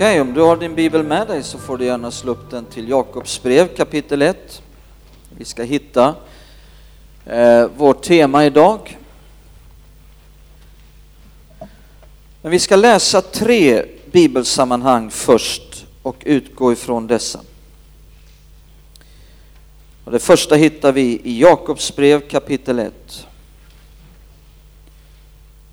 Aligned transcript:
Okej, 0.00 0.20
om 0.20 0.34
du 0.34 0.40
har 0.40 0.56
din 0.56 0.74
bibel 0.74 1.02
med 1.02 1.26
dig 1.26 1.42
så 1.42 1.58
får 1.58 1.78
du 1.78 1.84
gärna 1.84 2.10
slå 2.10 2.32
upp 2.32 2.50
den 2.50 2.64
till 2.64 2.88
Jakobs 2.88 3.42
brev 3.42 3.76
kapitel 3.76 4.22
1. 4.22 4.62
Vi 5.36 5.44
ska 5.44 5.62
hitta 5.62 6.14
eh, 7.26 7.66
vårt 7.66 8.02
tema 8.02 8.44
idag. 8.44 8.98
Men 12.42 12.50
vi 12.50 12.58
ska 12.58 12.76
läsa 12.76 13.22
tre 13.22 13.84
bibelsammanhang 14.12 15.10
först 15.10 15.86
och 16.02 16.16
utgå 16.24 16.72
ifrån 16.72 17.06
dessa. 17.06 17.40
Och 20.04 20.12
det 20.12 20.18
första 20.18 20.54
hittar 20.54 20.92
vi 20.92 21.20
i 21.24 21.40
Jakobs 21.40 21.96
brev 21.96 22.28
kapitel 22.28 22.78
1. 22.78 23.26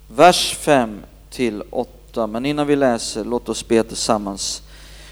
Vers 0.08 0.56
5 0.56 1.00
till 1.30 1.64
8. 1.70 1.97
Men 2.26 2.46
innan 2.46 2.68
vi 2.68 2.76
läser, 2.76 3.24
låt 3.24 3.50
oss 3.50 3.68
be 3.68 3.84
tillsammans. 3.84 4.62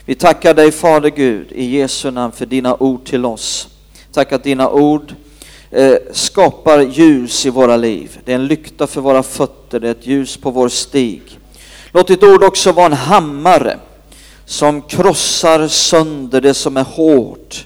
Vi 0.06 0.16
tackar 0.16 0.54
dig 0.54 0.72
Fader 0.72 1.10
Gud 1.10 1.52
i 1.52 1.66
Jesu 1.66 2.12
namn 2.12 2.32
för 2.32 2.46
dina 2.46 2.76
ord 2.76 3.06
till 3.06 3.26
oss. 3.26 3.68
Tack 4.12 4.32
att 4.32 4.44
dina 4.44 4.70
ord 4.70 5.14
eh, 5.72 5.96
skapar 6.12 6.80
ljus 6.80 7.46
i 7.46 7.50
våra 7.50 7.78
liv. 7.78 8.20
Det 8.26 8.32
är 8.32 8.36
en 8.36 8.48
lykta 8.48 8.88
för 8.88 9.02
våra 9.02 9.24
fötter, 9.24 9.80
det 9.80 9.88
är 9.88 9.92
ett 9.92 10.08
ljus 10.08 10.38
på 10.38 10.52
vår 10.52 10.70
stig. 10.70 11.22
Låt 11.92 12.08
ditt 12.08 12.24
ord 12.24 12.44
också 12.44 12.72
vara 12.72 12.86
en 12.86 12.94
hammare 12.94 13.80
som 14.46 14.82
krossar 14.82 15.68
sönder 15.68 16.42
det 16.42 16.54
som 16.54 16.78
är 16.78 16.84
hårt, 16.84 17.66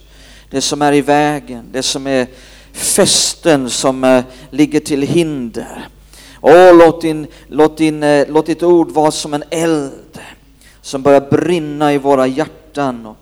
det 0.50 0.62
som 0.62 0.82
är 0.82 0.94
i 0.94 1.02
vägen, 1.02 1.66
det 1.72 1.84
som 1.84 2.08
är 2.08 2.28
fästen 2.74 3.70
som 3.70 4.04
eh, 4.04 4.24
ligger 4.50 4.80
till 4.80 5.02
hinder. 5.02 5.88
Åh, 6.42 6.78
låt, 6.78 7.02
din, 7.02 7.28
låt, 7.48 7.78
din, 7.78 8.04
eh, 8.04 8.28
låt 8.30 8.46
ditt 8.46 8.64
ord 8.64 8.92
vara 8.92 9.12
som 9.12 9.34
en 9.34 9.44
eld 9.50 10.20
som 10.82 11.02
börjar 11.02 11.22
brinna 11.22 11.94
i 11.94 11.98
våra 11.98 12.28
hjärtan 12.28 13.06
och 13.06 13.18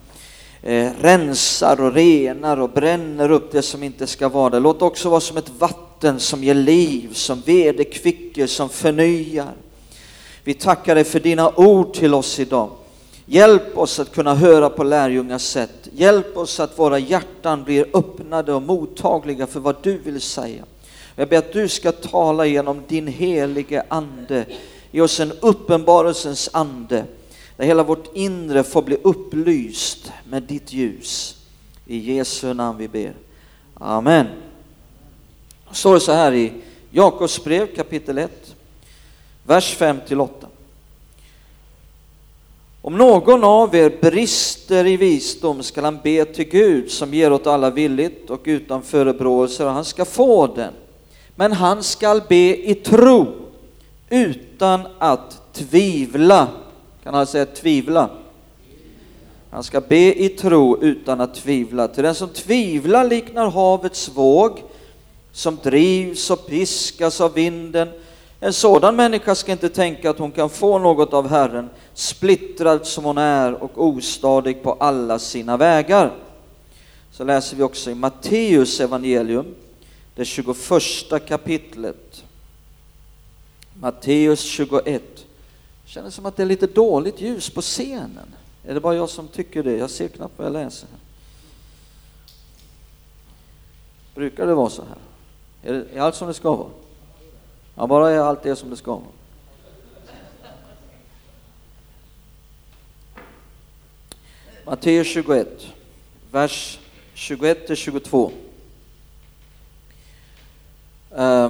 eh, 0.69 0.91
rensar 1.01 1.81
och 1.81 1.93
renar 1.93 2.59
och 2.59 2.69
bränner 2.69 3.31
upp 3.31 3.51
det 3.51 3.61
som 3.61 3.83
inte 3.83 4.07
ska 4.07 4.29
vara 4.29 4.49
där. 4.49 4.59
Låt 4.59 4.81
också 4.81 5.09
vara 5.09 5.19
som 5.19 5.37
ett 5.37 5.51
vatten 5.59 6.19
som 6.19 6.43
ger 6.43 6.53
liv, 6.53 7.09
som 7.13 7.41
vederkvicker, 7.45 8.47
som 8.47 8.69
förnyar. 8.69 9.53
Vi 10.43 10.53
tackar 10.53 10.95
dig 10.95 11.03
för 11.03 11.19
dina 11.19 11.52
ord 11.55 11.93
till 11.93 12.13
oss 12.13 12.39
idag. 12.39 12.69
Hjälp 13.25 13.77
oss 13.77 13.99
att 13.99 14.11
kunna 14.11 14.35
höra 14.35 14.69
på 14.69 14.83
lärjungars 14.83 15.41
sätt. 15.41 15.89
Hjälp 15.93 16.37
oss 16.37 16.59
att 16.59 16.79
våra 16.79 16.99
hjärtan 16.99 17.63
blir 17.63 17.85
öppnade 17.93 18.53
och 18.53 18.61
mottagliga 18.61 19.47
för 19.47 19.59
vad 19.59 19.75
du 19.81 19.97
vill 19.97 20.21
säga. 20.21 20.63
Jag 21.19 21.29
ber 21.29 21.37
att 21.37 21.53
du 21.53 21.67
ska 21.67 21.91
tala 21.91 22.45
genom 22.45 22.83
din 22.87 23.07
helige 23.07 23.83
Ande. 23.87 24.45
Ge 24.91 25.01
oss 25.01 25.19
en 25.19 25.31
uppenbarelsens 25.31 26.49
ande, 26.53 27.05
där 27.57 27.65
hela 27.65 27.83
vårt 27.83 28.15
inre 28.15 28.63
får 28.63 28.81
bli 28.81 28.97
upplyst 29.03 30.11
med 30.29 30.43
ditt 30.43 30.73
ljus. 30.73 31.37
I 31.85 31.97
Jesu 31.97 32.53
namn 32.53 32.77
vi 32.77 32.87
ber. 32.87 33.13
Amen. 33.73 34.27
Det 35.69 35.75
står 35.75 35.99
så 35.99 36.11
här 36.11 36.33
i 36.33 36.53
Jakobs 36.92 37.43
brev 37.43 37.75
kapitel 37.75 38.17
1, 38.17 38.55
vers 39.43 39.75
5 39.75 39.99
till 40.08 40.21
8. 40.21 40.47
Om 42.81 42.97
någon 42.97 43.43
av 43.43 43.75
er 43.75 43.97
brister 44.02 44.86
i 44.86 44.97
visdom 44.97 45.63
skall 45.63 45.83
han 45.83 45.99
be 46.03 46.25
till 46.25 46.49
Gud 46.49 46.92
som 46.92 47.13
ger 47.13 47.33
åt 47.33 47.47
alla 47.47 47.69
villigt 47.69 48.30
och 48.30 48.42
utan 48.43 48.81
förebråelser 48.81 49.65
och 49.65 49.71
han 49.71 49.86
ska 49.86 50.05
få 50.05 50.47
den 50.47 50.73
men 51.37 51.52
han 51.52 51.83
skall 51.83 52.21
be 52.30 52.70
i 52.70 52.75
tro 52.75 53.27
utan 54.09 54.81
att 54.99 55.53
tvivla. 55.53 56.48
Kan 57.03 57.14
han 57.14 57.27
säga 57.27 57.45
tvivla? 57.45 58.09
Han 59.49 59.64
ska 59.64 59.81
be 59.81 60.23
i 60.23 60.30
tro 60.30 60.81
utan 60.81 61.21
att 61.21 61.36
tvivla. 61.36 61.87
Till 61.87 62.03
den 62.03 62.15
som 62.15 62.30
tvivlar 62.30 63.09
liknar 63.09 63.52
havets 63.52 64.09
våg 64.09 64.64
som 65.31 65.58
drivs 65.64 66.30
och 66.30 66.48
piskas 66.48 67.21
av 67.21 67.33
vinden. 67.33 67.89
En 68.39 68.54
sådan 68.54 68.95
människa 68.95 69.36
ska 69.36 69.52
inte 69.52 69.69
tänka 69.69 70.09
att 70.09 70.19
hon 70.19 70.31
kan 70.31 70.49
få 70.49 70.80
något 70.80 71.14
av 71.14 71.30
Herren, 71.30 71.69
splittrad 71.93 72.86
som 72.87 73.04
hon 73.04 73.17
är 73.17 73.64
och 73.64 73.71
ostadig 73.86 74.64
på 74.64 74.73
alla 74.80 75.19
sina 75.19 75.58
vägar. 75.58 76.11
Så 77.11 77.23
läser 77.23 77.58
vi 77.58 77.64
också 77.64 77.92
i 77.92 77.95
Matteus 77.95 78.80
evangelium 78.80 79.45
det 80.17 80.26
21 80.26 81.28
kapitlet. 81.28 82.23
Matteus 83.73 84.42
21. 84.42 85.26
Känns 85.86 86.16
som 86.16 86.26
att 86.26 86.36
det 86.36 86.44
är 86.44 86.48
lite 86.48 86.67
dåligt 86.67 87.22
ljus 87.22 87.50
på 87.50 87.61
scenen. 87.61 88.36
Är 88.64 88.73
det 88.73 88.80
bara 88.80 88.95
jag 88.95 89.10
som 89.10 89.28
tycker 89.28 89.64
det? 89.64 89.78
Jag 89.78 89.89
ser 89.89 90.08
knappt 90.08 90.33
vad 90.38 90.45
jag 90.45 90.54
läser. 90.54 90.89
Brukar 94.16 94.48
det 94.48 94.54
vara 94.54 94.70
så 94.70 94.82
här? 94.82 94.98
Är, 95.70 95.73
det, 95.73 95.98
är 95.98 96.02
allt 96.02 96.16
som 96.16 96.28
det 96.28 96.34
ska 96.34 96.55
vara? 96.55 96.70
Ja, 97.76 97.88
bara 97.88 98.11
är 98.11 98.17
allt 98.17 98.44
det 98.44 98.55
som 98.55 98.70
det 98.70 98.78
ska 98.78 98.92
vara. 98.92 99.04
Matteus 104.66 105.08
21, 105.08 105.67
vers 106.32 106.80
21 107.14 107.67
till 107.67 107.76
22. 107.76 108.32
Eh, 111.17 111.50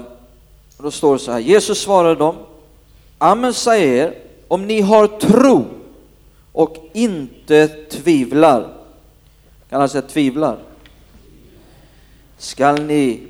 då 0.78 0.92
står 0.92 1.14
det 1.14 1.20
så 1.20 1.32
här, 1.32 1.40
Jesus 1.40 1.82
svarade 1.82 2.16
dem, 2.16 2.36
Amen 3.18 3.54
säger 3.54 4.08
er, 4.08 4.14
om 4.48 4.68
ni 4.68 4.82
har 4.82 5.08
tro 5.08 5.66
och 6.52 6.78
inte 6.94 7.68
tvivlar, 7.68 8.68
kan 9.70 9.80
han 9.80 9.90
säga 9.90 10.02
tvivlar, 10.02 10.58
skall 12.38 12.82
ni 12.82 13.22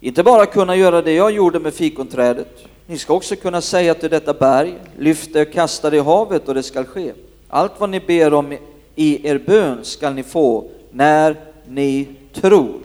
inte 0.00 0.22
bara 0.22 0.46
kunna 0.46 0.76
göra 0.76 1.02
det 1.02 1.12
jag 1.12 1.30
gjorde 1.30 1.60
med 1.60 1.74
fikonträdet, 1.74 2.64
ni 2.86 2.98
ska 2.98 3.14
också 3.14 3.36
kunna 3.36 3.60
säga 3.60 3.94
till 3.94 4.10
detta 4.10 4.34
berg, 4.34 4.74
lyft 4.98 5.32
det 5.32 5.42
och 5.42 5.52
kasta 5.52 5.90
det 5.90 5.96
i 5.96 6.00
havet 6.00 6.48
och 6.48 6.54
det 6.54 6.62
skall 6.62 6.84
ske. 6.84 7.12
Allt 7.48 7.72
vad 7.78 7.90
ni 7.90 8.00
ber 8.00 8.34
om 8.34 8.58
i 8.94 9.28
er 9.28 9.38
bön 9.38 9.84
skall 9.84 10.14
ni 10.14 10.22
få 10.22 10.70
när 10.90 11.36
ni 11.68 12.08
tror. 12.32 12.81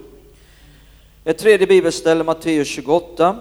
Ett 1.27 1.37
tredje 1.37 1.67
bibelställe, 1.67 2.23
Matteus 2.23 2.67
28. 2.67 3.37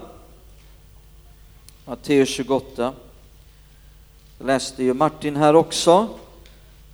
Matteus 1.84 2.28
28. 2.28 2.92
Jag 4.38 4.46
läste 4.46 4.84
ju 4.84 4.94
Martin 4.94 5.36
här 5.36 5.56
också 5.56 6.08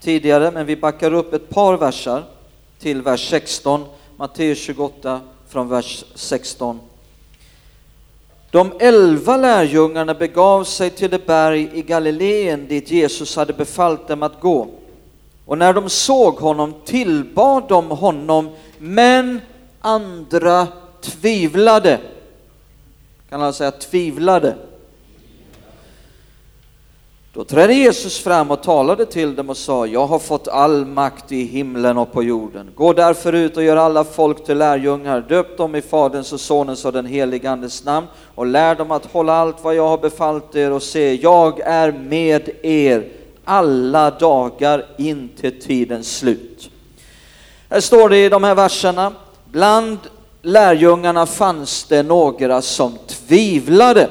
tidigare, 0.01 0.51
men 0.51 0.67
vi 0.67 0.77
backar 0.77 1.15
upp 1.15 1.33
ett 1.33 1.49
par 1.49 1.77
versar 1.77 2.25
till 2.79 3.03
vers 3.03 3.29
16. 3.31 3.85
Matteus 4.17 4.59
28 4.59 5.21
från 5.49 5.69
vers 5.69 6.05
16. 6.15 6.81
De 8.51 8.73
elva 8.81 9.37
lärjungarna 9.37 10.15
begav 10.15 10.65
sig 10.65 10.91
till 10.91 11.11
det 11.11 11.27
berg 11.27 11.71
i 11.75 11.83
Galileen 11.83 12.69
dit 12.69 12.91
Jesus 12.91 13.37
hade 13.37 13.53
befallt 13.53 14.09
dem 14.09 14.23
att 14.23 14.41
gå. 14.41 14.69
Och 15.47 15.59
när 15.59 15.73
de 15.73 15.88
såg 15.88 16.35
honom 16.35 16.75
tillbad 16.85 17.69
de 17.69 17.91
honom, 17.91 18.50
men 18.79 19.41
andra 19.81 20.69
tvivlade. 21.02 22.00
Kan 23.31 23.43
alla 23.43 23.52
säga 23.52 23.70
tvivlade? 23.70 24.54
Då 27.34 27.44
trädde 27.44 27.75
Jesus 27.75 28.19
fram 28.19 28.50
och 28.50 28.62
talade 28.62 29.06
till 29.06 29.34
dem 29.34 29.50
och 29.50 29.56
sa, 29.56 29.87
jag 29.87 30.06
har 30.06 30.19
fått 30.19 30.49
all 30.49 30.87
makt 30.87 31.32
i 31.32 31.44
himlen 31.44 31.99
och 31.99 32.12
på 32.12 32.22
jorden. 32.22 32.70
Gå 32.75 32.93
därför 32.93 33.32
ut 33.32 33.56
och 33.56 33.62
gör 33.62 33.76
alla 33.76 34.04
folk 34.04 34.44
till 34.44 34.58
lärjungar, 34.58 35.20
döp 35.20 35.56
dem 35.56 35.75
i 35.75 35.82
Faderns 35.82 36.32
och 36.32 36.40
Sonens 36.40 36.84
och 36.84 36.93
den 36.93 37.06
helige 37.06 37.50
Andes 37.50 37.84
namn 37.84 38.06
och 38.34 38.46
lär 38.46 38.75
dem 38.75 38.90
att 38.90 39.06
hålla 39.06 39.32
allt 39.32 39.64
vad 39.64 39.75
jag 39.75 39.88
har 39.88 39.99
befallt 39.99 40.56
er 40.56 40.70
och 40.70 40.82
se, 40.82 41.14
jag 41.14 41.60
är 41.60 41.93
med 41.93 42.50
er 42.62 43.08
alla 43.44 44.10
dagar 44.10 44.87
in 44.99 45.28
till 45.40 45.60
tidens 45.60 46.16
slut. 46.16 46.70
Här 47.70 47.81
står 47.81 48.08
det 48.08 48.25
i 48.25 48.28
de 48.28 48.44
här 48.44 48.54
verserna, 48.54 49.12
bland 49.50 49.99
lärjungarna 50.43 51.27
fanns 51.27 51.85
det 51.85 52.03
några 52.03 52.62
som 52.62 52.99
tvivlade. 53.06 54.11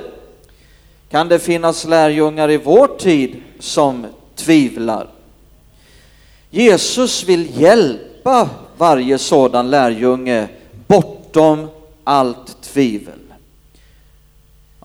Kan 1.09 1.27
det 1.27 1.39
finnas 1.39 1.85
lärjungar 1.85 2.51
i 2.51 2.57
vår 2.57 2.87
tid 2.87 3.41
som 3.59 4.05
tvivlar? 4.35 5.07
Jesus 6.49 7.23
vill 7.23 7.61
hjälpa 7.61 8.49
varje 8.77 9.17
sådan 9.17 9.69
lärjunge 9.69 10.47
bortom 10.87 11.67
allt 12.03 12.61
tvivel. 12.61 13.19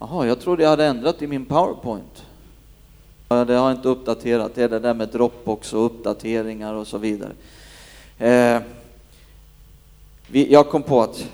Jaha, 0.00 0.26
jag 0.26 0.40
trodde 0.40 0.62
jag 0.62 0.70
hade 0.70 0.84
ändrat 0.84 1.22
i 1.22 1.26
min 1.26 1.44
powerpoint. 1.44 2.22
Det 3.28 3.34
har 3.34 3.46
jag 3.46 3.72
inte 3.72 3.88
uppdaterat, 3.88 4.54
det 4.54 4.62
är 4.62 4.68
det 4.68 4.78
där 4.78 4.94
med 4.94 5.08
Dropbox 5.08 5.72
och 5.72 5.86
uppdateringar 5.86 6.74
och 6.74 6.86
så 6.86 6.98
vidare. 6.98 7.32
Eh, 8.18 8.62
vi, 10.30 10.52
jag 10.52 10.68
kom 10.68 10.82
på 10.82 11.02
att 11.02 11.26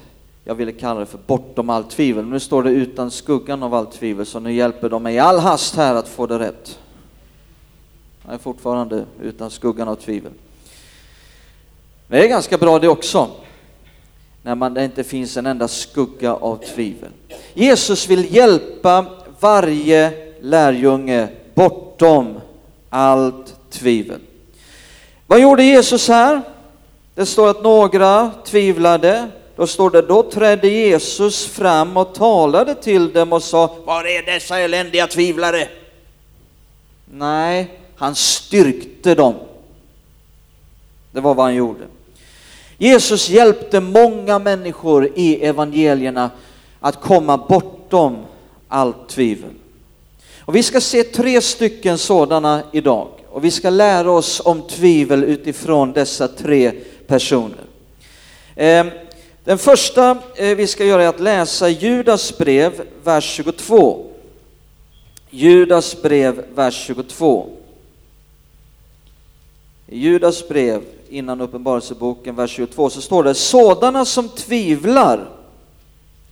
jag 0.45 0.55
ville 0.55 0.73
kalla 0.73 1.01
det 1.01 1.07
för 1.07 1.19
bortom 1.27 1.71
allt 1.71 1.91
tvivel. 1.91 2.25
Nu 2.25 2.41
står 2.41 2.63
det 2.63 2.71
utan 2.71 3.11
skuggan 3.11 3.63
av 3.63 3.75
allt 3.75 3.93
tvivel, 3.93 4.27
så 4.27 4.41
nu 4.41 4.53
hjälper 4.53 4.89
de 4.89 5.03
mig 5.03 5.15
i 5.15 5.19
all 5.19 5.39
hast 5.39 5.77
här 5.77 5.95
att 5.95 6.09
få 6.09 6.27
det 6.27 6.39
rätt. 6.39 6.79
Jag 8.25 8.35
är 8.35 8.39
fortfarande 8.39 9.05
utan 9.23 9.51
skuggan 9.51 9.89
av 9.89 9.95
tvivel. 9.95 10.33
Det 12.09 12.25
är 12.25 12.29
ganska 12.29 12.59
bra 12.59 12.79
det 12.79 12.89
också, 12.89 13.31
när 14.43 14.55
man, 14.55 14.75
det 14.75 14.85
inte 14.85 15.05
finns 15.05 15.37
en 15.37 15.47
enda 15.47 15.69
skugga 15.69 16.35
av 16.35 16.57
tvivel. 16.57 17.11
Jesus 17.55 18.09
vill 18.09 18.35
hjälpa 18.35 19.07
varje 19.41 20.13
lärjunge 20.41 21.29
bortom 21.55 22.41
allt 22.91 23.55
tvivel. 23.71 24.21
Vad 25.27 25.41
gjorde 25.41 25.65
Jesus 25.65 26.09
här? 26.09 26.43
Det 27.15 27.27
står 27.27 27.51
att 27.51 27.63
några 27.63 28.31
tvivlade. 28.45 29.29
Då 29.57 29.67
står 29.67 29.91
det, 29.91 30.03
då 30.03 30.23
trädde 30.23 30.69
Jesus 30.69 31.47
fram 31.47 31.97
och 31.97 32.15
talade 32.15 32.75
till 32.75 33.13
dem 33.13 33.33
och 33.33 33.43
sa, 33.43 33.77
var 33.85 34.05
är 34.05 34.23
dessa 34.23 34.59
eländiga 34.59 35.07
tvivlare? 35.07 35.69
Nej, 37.11 37.79
han 37.97 38.15
styrkte 38.15 39.15
dem. 39.15 39.35
Det 41.13 41.21
var 41.21 41.35
vad 41.35 41.47
han 41.47 41.55
gjorde. 41.55 41.85
Jesus 42.79 43.29
hjälpte 43.29 43.81
många 43.81 44.39
människor 44.39 45.09
i 45.15 45.45
evangelierna 45.45 46.31
att 46.81 47.01
komma 47.01 47.37
bortom 47.37 48.17
allt 48.69 49.09
tvivel. 49.09 49.51
Och 50.41 50.57
vi 50.57 50.63
ska 50.63 50.81
se 50.81 51.03
tre 51.03 51.41
stycken 51.41 51.99
sådana 51.99 52.63
idag 52.73 53.09
och 53.29 53.45
vi 53.45 53.51
ska 53.51 53.71
lära 53.71 54.11
oss 54.11 54.43
om 54.45 54.63
tvivel 54.63 55.25
utifrån 55.25 55.93
dessa 55.93 56.29
tre 56.29 56.73
personer. 57.13 57.65
Ehm, 58.57 58.91
den 59.45 59.59
första 59.59 60.19
eh, 60.35 60.57
vi 60.57 60.67
ska 60.67 60.85
göra 60.85 61.03
är 61.03 61.09
att 61.09 61.21
läsa 61.21 61.69
Judas 61.69 62.39
brev, 62.39 62.83
vers 63.05 63.25
22. 63.25 64.07
Judas 65.31 66.03
brev, 66.03 66.45
vers 66.55 66.87
22. 66.87 67.47
I 69.87 69.99
Judas 69.99 70.49
brev, 70.49 70.83
innan 71.09 71.41
Uppenbarelseboken, 71.41 72.37
vers 72.37 72.51
22, 72.51 72.91
så 72.91 73.01
står 73.01 73.25
det 73.25 73.35
sådana 73.35 74.05
som 74.05 74.29
tvivlar 74.29 75.29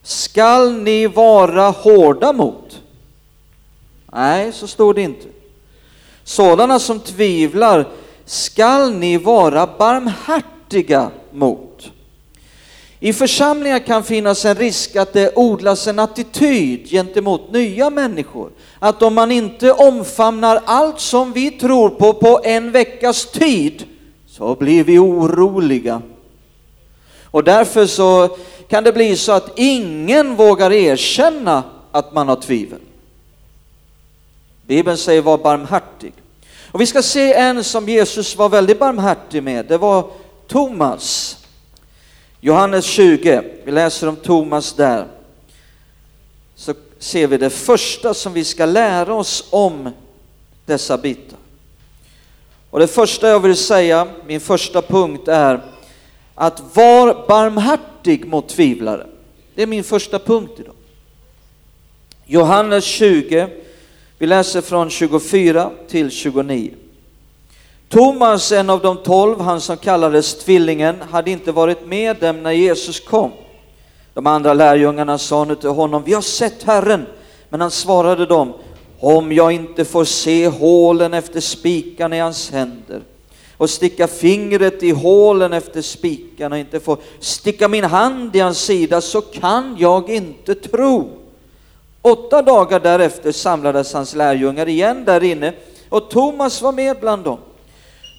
skall 0.02 0.72
ni 0.72 1.06
vara 1.06 1.70
hårda 1.70 2.32
mot. 2.32 2.80
Nej, 4.12 4.52
så 4.52 4.66
står 4.66 4.94
det 4.94 5.02
inte. 5.02 5.26
Sådana 6.24 6.78
som 6.78 7.00
tvivlar 7.00 7.88
skall 8.24 8.92
ni 8.92 9.16
vara 9.16 9.66
barmhärtiga 9.78 10.59
mot. 11.32 11.90
I 13.00 13.12
församlingar 13.12 13.78
kan 13.78 14.04
finnas 14.04 14.44
en 14.44 14.54
risk 14.54 14.96
att 14.96 15.12
det 15.12 15.32
odlas 15.36 15.86
en 15.86 15.98
attityd 15.98 16.90
gentemot 16.90 17.52
nya 17.52 17.90
människor. 17.90 18.50
Att 18.78 19.02
om 19.02 19.14
man 19.14 19.32
inte 19.32 19.72
omfamnar 19.72 20.62
allt 20.64 21.00
som 21.00 21.32
vi 21.32 21.50
tror 21.50 21.88
på 21.88 22.12
på 22.12 22.40
en 22.44 22.72
veckas 22.72 23.26
tid 23.26 23.84
så 24.26 24.54
blir 24.54 24.84
vi 24.84 24.98
oroliga. 24.98 26.02
Och 27.24 27.44
därför 27.44 27.86
så 27.86 28.36
kan 28.68 28.84
det 28.84 28.92
bli 28.92 29.16
så 29.16 29.32
att 29.32 29.52
ingen 29.56 30.36
vågar 30.36 30.72
erkänna 30.72 31.62
att 31.92 32.12
man 32.12 32.28
har 32.28 32.36
tvivel. 32.36 32.80
Bibeln 34.66 34.96
säger 34.96 35.22
var 35.22 35.38
barmhärtig. 35.38 36.12
Och 36.72 36.80
vi 36.80 36.86
ska 36.86 37.02
se 37.02 37.34
en 37.34 37.64
som 37.64 37.88
Jesus 37.88 38.36
var 38.36 38.48
väldigt 38.48 38.78
barmhärtig 38.78 39.42
med, 39.42 39.66
det 39.66 39.78
var 39.78 40.10
Thomas. 40.50 41.36
Johannes 42.40 42.84
20, 42.84 43.42
vi 43.64 43.72
läser 43.72 44.08
om 44.08 44.16
Thomas 44.16 44.72
där. 44.72 45.06
Så 46.54 46.74
ser 46.98 47.26
vi 47.26 47.36
det 47.36 47.50
första 47.50 48.14
som 48.14 48.32
vi 48.32 48.44
ska 48.44 48.66
lära 48.66 49.14
oss 49.14 49.44
om 49.50 49.90
dessa 50.66 50.98
bitar. 50.98 51.38
Och 52.70 52.78
det 52.78 52.86
första 52.86 53.28
jag 53.28 53.40
vill 53.40 53.56
säga, 53.56 54.08
min 54.26 54.40
första 54.40 54.82
punkt 54.82 55.28
är 55.28 55.60
att 56.34 56.62
var 56.76 57.26
barmhärtig 57.28 58.26
mot 58.26 58.48
tvivlare. 58.48 59.06
Det 59.54 59.62
är 59.62 59.66
min 59.66 59.84
första 59.84 60.18
punkt 60.18 60.52
idag. 60.58 60.74
Johannes 62.26 62.84
20, 62.84 63.48
vi 64.18 64.26
läser 64.26 64.60
från 64.60 64.90
24 64.90 65.70
till 65.88 66.10
29. 66.10 66.74
Thomas, 67.90 68.52
en 68.52 68.70
av 68.70 68.80
de 68.80 68.96
tolv, 68.96 69.40
han 69.40 69.60
som 69.60 69.76
kallades 69.76 70.34
Tvillingen, 70.34 70.96
hade 71.10 71.30
inte 71.30 71.52
varit 71.52 71.86
med 71.86 72.16
dem 72.16 72.42
när 72.42 72.50
Jesus 72.52 73.00
kom. 73.00 73.30
De 74.14 74.26
andra 74.26 74.54
lärjungarna 74.54 75.18
sa 75.18 75.44
nu 75.44 75.54
till 75.54 75.70
honom, 75.70 76.02
vi 76.04 76.12
har 76.12 76.22
sett 76.22 76.62
Herren. 76.62 77.06
Men 77.48 77.60
han 77.60 77.70
svarade 77.70 78.26
dem, 78.26 78.52
om 79.00 79.32
jag 79.32 79.52
inte 79.52 79.84
får 79.84 80.04
se 80.04 80.48
hålen 80.48 81.14
efter 81.14 81.40
spikarna 81.40 82.16
i 82.16 82.20
hans 82.20 82.50
händer 82.50 83.00
och 83.56 83.70
sticka 83.70 84.06
fingret 84.06 84.82
i 84.82 84.90
hålen 84.90 85.52
efter 85.52 85.82
spikarna 85.82 86.56
och 86.56 86.60
inte 86.60 86.80
får 86.80 86.98
sticka 87.18 87.68
min 87.68 87.84
hand 87.84 88.36
i 88.36 88.40
hans 88.40 88.58
sida 88.58 89.00
så 89.00 89.20
kan 89.20 89.76
jag 89.78 90.10
inte 90.10 90.54
tro. 90.54 91.10
Åtta 92.02 92.42
dagar 92.42 92.80
därefter 92.80 93.32
samlades 93.32 93.92
hans 93.92 94.14
lärjungar 94.14 94.68
igen 94.68 95.04
där 95.04 95.24
inne 95.24 95.52
och 95.88 96.10
Thomas 96.10 96.62
var 96.62 96.72
med 96.72 96.96
bland 97.00 97.24
dem. 97.24 97.38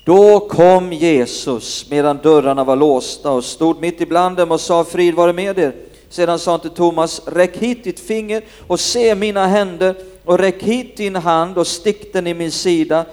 Då 0.04 0.40
kom 0.40 0.94
Jesus 0.94 1.90
medan 1.90 2.20
dörrarna 2.24 2.64
var 2.64 2.76
låsta 2.76 3.32
och 3.32 3.46
stod 3.46 3.82
mitt 3.82 4.02
ibland 4.02 4.38
dem 4.38 4.52
och 4.52 4.62
sa 4.62 4.84
frid 4.84 5.16
vare 5.16 5.34
med 5.34 5.60
er. 5.60 5.76
Sedan 6.10 6.40
sa 6.40 6.52
han 6.52 6.60
till 6.60 6.70
Thomas, 6.70 7.22
räck 7.26 7.58
hit 7.58 7.84
ditt 7.84 8.00
finger 8.00 8.44
och 8.68 8.80
se 8.80 9.16
mina 9.16 9.48
händer 9.48 9.96
och 10.26 10.40
räck 10.40 10.64
hit 10.64 10.98
din 10.98 11.16
hand 11.16 11.58
och 11.58 11.68
stick 11.68 12.14
den 12.14 12.28
i 12.28 12.34
min 12.34 12.52
sida 12.52 13.06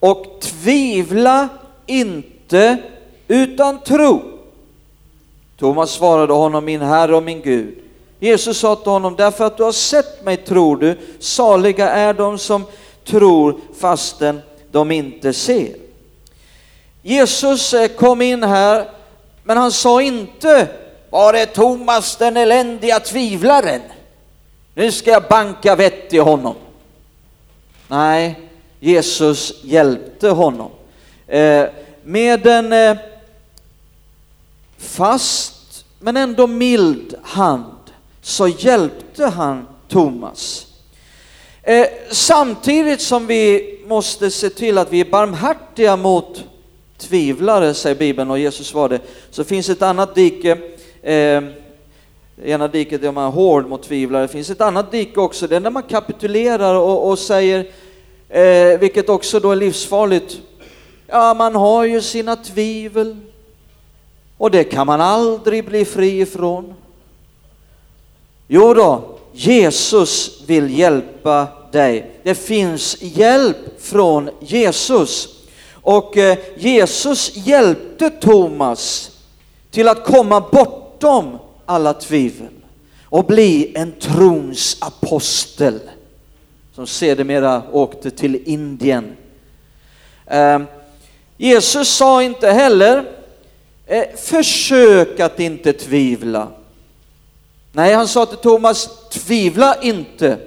och 0.00 0.40
tvivla 0.40 1.48
inte 1.86 2.76
utan 3.28 3.80
tro. 3.80 4.22
Thomas 5.58 5.90
svarade 5.90 6.32
honom, 6.32 6.64
min 6.64 6.80
Herre 6.80 7.16
och 7.16 7.22
min 7.22 7.42
Gud. 7.42 7.74
Jesus 8.18 8.58
sa 8.58 8.76
till 8.76 8.90
honom, 8.90 9.14
därför 9.16 9.44
att 9.44 9.56
du 9.56 9.62
har 9.62 9.72
sett 9.72 10.24
mig 10.24 10.36
tror 10.36 10.76
du, 10.76 10.98
saliga 11.18 11.90
är 11.90 12.14
de 12.14 12.38
som 12.38 12.64
tror 13.04 13.56
fastän 13.78 14.40
de 14.70 14.90
inte 14.90 15.32
ser. 15.32 15.83
Jesus 17.06 17.74
eh, 17.74 17.88
kom 17.88 18.22
in 18.22 18.42
här, 18.42 18.90
men 19.42 19.56
han 19.56 19.72
sa 19.72 20.02
inte, 20.02 20.68
var 21.10 21.34
är 21.34 21.46
Thomas 21.46 22.16
den 22.16 22.36
eländiga 22.36 23.00
tvivlaren? 23.00 23.80
Nu 24.74 24.92
ska 24.92 25.10
jag 25.10 25.28
banka 25.28 25.76
vett 25.76 26.12
i 26.12 26.18
honom. 26.18 26.54
Nej, 27.88 28.40
Jesus 28.80 29.64
hjälpte 29.64 30.28
honom. 30.28 30.70
Eh, 31.26 31.66
med 32.02 32.46
en 32.46 32.72
eh, 32.72 32.96
fast 34.78 35.84
men 35.98 36.16
ändå 36.16 36.46
mild 36.46 37.14
hand 37.22 37.80
så 38.22 38.48
hjälpte 38.48 39.26
han 39.26 39.66
Thomas. 39.88 40.66
Eh, 41.62 41.86
samtidigt 42.10 43.00
som 43.00 43.26
vi 43.26 43.80
måste 43.86 44.30
se 44.30 44.50
till 44.50 44.78
att 44.78 44.92
vi 44.92 45.00
är 45.00 45.10
barmhärtiga 45.10 45.96
mot 45.96 46.44
tvivlare, 46.98 47.74
säger 47.74 47.96
Bibeln, 47.96 48.30
och 48.30 48.38
Jesus 48.38 48.74
var 48.74 48.88
det, 48.88 49.00
så 49.30 49.44
finns 49.44 49.68
ett 49.68 49.82
annat 49.82 50.14
dike. 50.14 50.58
Eh, 51.02 51.42
ena 52.44 52.68
diket 52.68 53.02
är 53.02 53.12
man 53.12 53.32
hård 53.32 53.68
mot 53.68 53.82
tvivlare. 53.82 54.22
Det 54.22 54.28
finns 54.28 54.50
ett 54.50 54.60
annat 54.60 54.92
dike 54.92 55.20
också, 55.20 55.46
det 55.46 55.56
är 55.56 55.60
när 55.60 55.70
man 55.70 55.82
kapitulerar 55.82 56.74
och, 56.74 57.08
och 57.08 57.18
säger, 57.18 57.66
eh, 58.28 58.78
vilket 58.78 59.08
också 59.08 59.40
då 59.40 59.50
är 59.50 59.56
livsfarligt, 59.56 60.40
ja 61.06 61.34
man 61.34 61.54
har 61.54 61.84
ju 61.84 62.00
sina 62.00 62.36
tvivel 62.36 63.16
och 64.38 64.50
det 64.50 64.64
kan 64.64 64.86
man 64.86 65.00
aldrig 65.00 65.64
bli 65.64 65.84
fri 65.84 66.20
ifrån. 66.20 66.74
Jo 68.48 68.74
då, 68.74 69.18
Jesus 69.32 70.42
vill 70.46 70.78
hjälpa 70.78 71.46
dig. 71.72 72.10
Det 72.22 72.34
finns 72.34 72.96
hjälp 73.00 73.56
från 73.78 74.30
Jesus. 74.40 75.28
Och 75.84 76.16
eh, 76.16 76.38
Jesus 76.56 77.36
hjälpte 77.36 78.10
Thomas 78.10 79.10
till 79.70 79.88
att 79.88 80.04
komma 80.04 80.40
bortom 80.40 81.38
alla 81.66 81.94
tvivel 81.94 82.48
och 83.04 83.24
bli 83.24 83.72
en 83.76 83.92
trons 83.92 84.76
apostel 84.80 85.80
som 86.74 86.86
sedermera 86.86 87.62
åkte 87.72 88.10
till 88.10 88.42
Indien. 88.44 89.16
Ehm, 90.26 90.66
Jesus 91.36 91.88
sa 91.88 92.22
inte 92.22 92.50
heller, 92.50 93.04
eh, 93.86 94.04
försök 94.16 95.20
att 95.20 95.40
inte 95.40 95.72
tvivla. 95.72 96.48
Nej, 97.72 97.94
han 97.94 98.08
sa 98.08 98.26
till 98.26 98.38
Thomas, 98.38 99.08
tvivla 99.10 99.82
inte. 99.82 100.38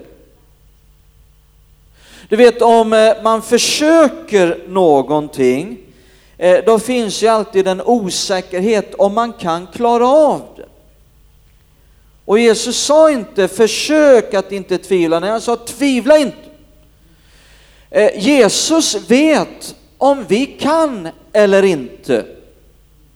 Du 2.30 2.36
vet 2.36 2.62
om 2.62 2.94
eh, 2.94 3.14
man 3.24 3.42
försöker 3.42 4.60
någonting, 4.68 5.78
eh, 6.38 6.58
då 6.66 6.80
finns 6.80 7.24
ju 7.24 7.28
alltid 7.28 7.68
en 7.68 7.82
osäkerhet 7.82 8.94
om 8.96 9.14
man 9.14 9.34
kan 9.34 9.68
klara 9.68 10.08
av 10.08 10.42
det. 10.56 10.66
Och 12.26 12.40
Jesus 12.40 12.78
sa 12.78 13.12
inte 13.12 13.48
försök 13.48 14.34
att 14.34 14.52
inte 14.52 14.78
tvivla, 14.78 15.20
nej 15.20 15.30
han 15.30 15.42
sa 15.42 15.56
tvivla 15.56 16.18
inte. 16.18 16.38
Eh, 17.90 18.10
Jesus 18.18 18.96
vet 19.10 19.76
om 19.98 20.26
vi 20.28 20.46
kan 20.46 21.10
eller 21.34 21.64
inte. 21.64 22.26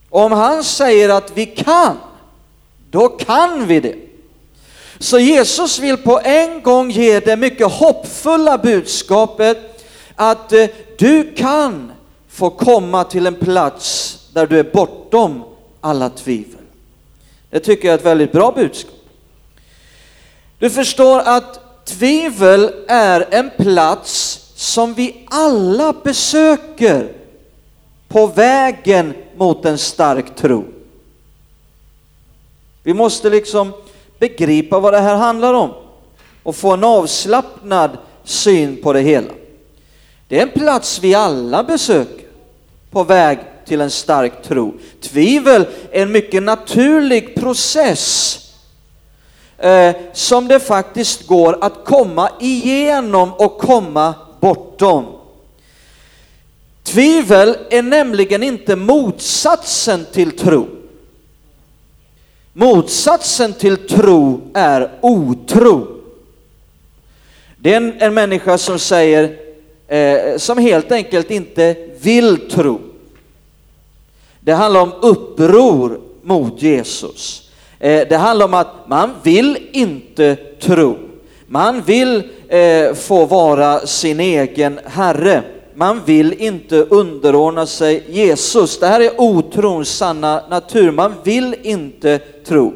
Om 0.09 0.31
han 0.31 0.63
säger 0.63 1.09
att 1.09 1.37
vi 1.37 1.45
kan, 1.45 1.97
då 2.89 3.07
kan 3.07 3.67
vi 3.67 3.79
det. 3.79 3.95
Så 5.01 5.19
Jesus 5.19 5.79
vill 5.79 5.97
på 5.97 6.19
en 6.23 6.61
gång 6.61 6.91
ge 6.91 7.19
det 7.19 7.37
mycket 7.37 7.71
hoppfulla 7.71 8.57
budskapet 8.57 9.85
att 10.15 10.53
eh, 10.53 10.67
du 10.97 11.33
kan 11.33 11.91
få 12.29 12.49
komma 12.49 13.03
till 13.03 13.27
en 13.27 13.35
plats 13.35 14.17
där 14.33 14.47
du 14.47 14.59
är 14.59 14.63
bortom 14.63 15.43
alla 15.81 16.09
tvivel. 16.09 16.61
Det 17.49 17.59
tycker 17.59 17.87
jag 17.87 17.93
är 17.93 17.97
ett 17.97 18.05
väldigt 18.05 18.31
bra 18.31 18.51
budskap. 18.51 18.95
Du 20.59 20.69
förstår 20.69 21.19
att 21.19 21.59
tvivel 21.85 22.71
är 22.87 23.27
en 23.31 23.51
plats 23.57 24.39
som 24.55 24.93
vi 24.93 25.25
alla 25.29 25.93
besöker 26.03 27.11
på 28.07 28.27
vägen 28.27 29.13
mot 29.37 29.65
en 29.65 29.77
stark 29.77 30.35
tro. 30.35 30.65
Vi 32.83 32.93
måste 32.93 33.29
liksom 33.29 33.73
begripa 34.21 34.79
vad 34.79 34.93
det 34.93 34.99
här 34.99 35.15
handlar 35.15 35.53
om 35.53 35.69
och 36.43 36.55
få 36.55 36.71
en 36.71 36.83
avslappnad 36.83 37.97
syn 38.23 38.81
på 38.83 38.93
det 38.93 39.01
hela. 39.01 39.31
Det 40.27 40.37
är 40.37 40.41
en 40.41 40.59
plats 40.59 40.99
vi 40.99 41.15
alla 41.15 41.63
besöker 41.63 42.25
på 42.91 43.03
väg 43.03 43.39
till 43.65 43.81
en 43.81 43.91
stark 43.91 44.43
tro. 44.43 44.73
Tvivel 45.01 45.65
är 45.91 46.01
en 46.01 46.11
mycket 46.11 46.43
naturlig 46.43 47.35
process 47.35 48.37
eh, 49.57 49.95
som 50.13 50.47
det 50.47 50.59
faktiskt 50.59 51.27
går 51.27 51.57
att 51.61 51.85
komma 51.85 52.29
igenom 52.39 53.33
och 53.33 53.57
komma 53.57 54.13
bortom. 54.39 55.05
Tvivel 56.83 57.57
är 57.69 57.81
nämligen 57.81 58.43
inte 58.43 58.75
motsatsen 58.75 60.05
till 60.13 60.37
tro. 60.37 60.80
Motsatsen 62.53 63.53
till 63.53 63.87
tro 63.87 64.41
är 64.53 64.91
otro. 65.01 65.87
Det 67.57 67.73
är 67.73 67.77
en, 67.77 67.93
en 68.01 68.13
människa 68.13 68.57
som 68.57 68.79
säger, 68.79 69.37
eh, 69.87 70.37
som 70.37 70.57
helt 70.57 70.91
enkelt 70.91 71.31
inte 71.31 71.75
vill 72.01 72.49
tro. 72.49 72.79
Det 74.39 74.51
handlar 74.53 74.81
om 74.81 74.93
uppror 75.01 76.01
mot 76.21 76.61
Jesus. 76.61 77.49
Eh, 77.79 78.07
det 78.07 78.17
handlar 78.17 78.45
om 78.45 78.53
att 78.53 78.87
man 78.87 79.13
vill 79.23 79.69
inte 79.71 80.35
tro. 80.59 80.97
Man 81.47 81.81
vill 81.81 82.23
eh, 82.47 82.93
få 82.93 83.25
vara 83.25 83.87
sin 83.87 84.19
egen 84.19 84.79
herre. 84.85 85.43
Man 85.75 86.01
vill 86.05 86.33
inte 86.33 86.75
underordna 86.75 87.65
sig 87.65 88.03
Jesus. 88.09 88.79
Det 88.79 88.87
här 88.87 88.99
är 88.99 89.21
otrons 89.21 89.89
sanna 89.89 90.43
natur. 90.49 90.91
Man 90.91 91.13
vill 91.23 91.55
inte 91.63 92.19
tro. 92.47 92.73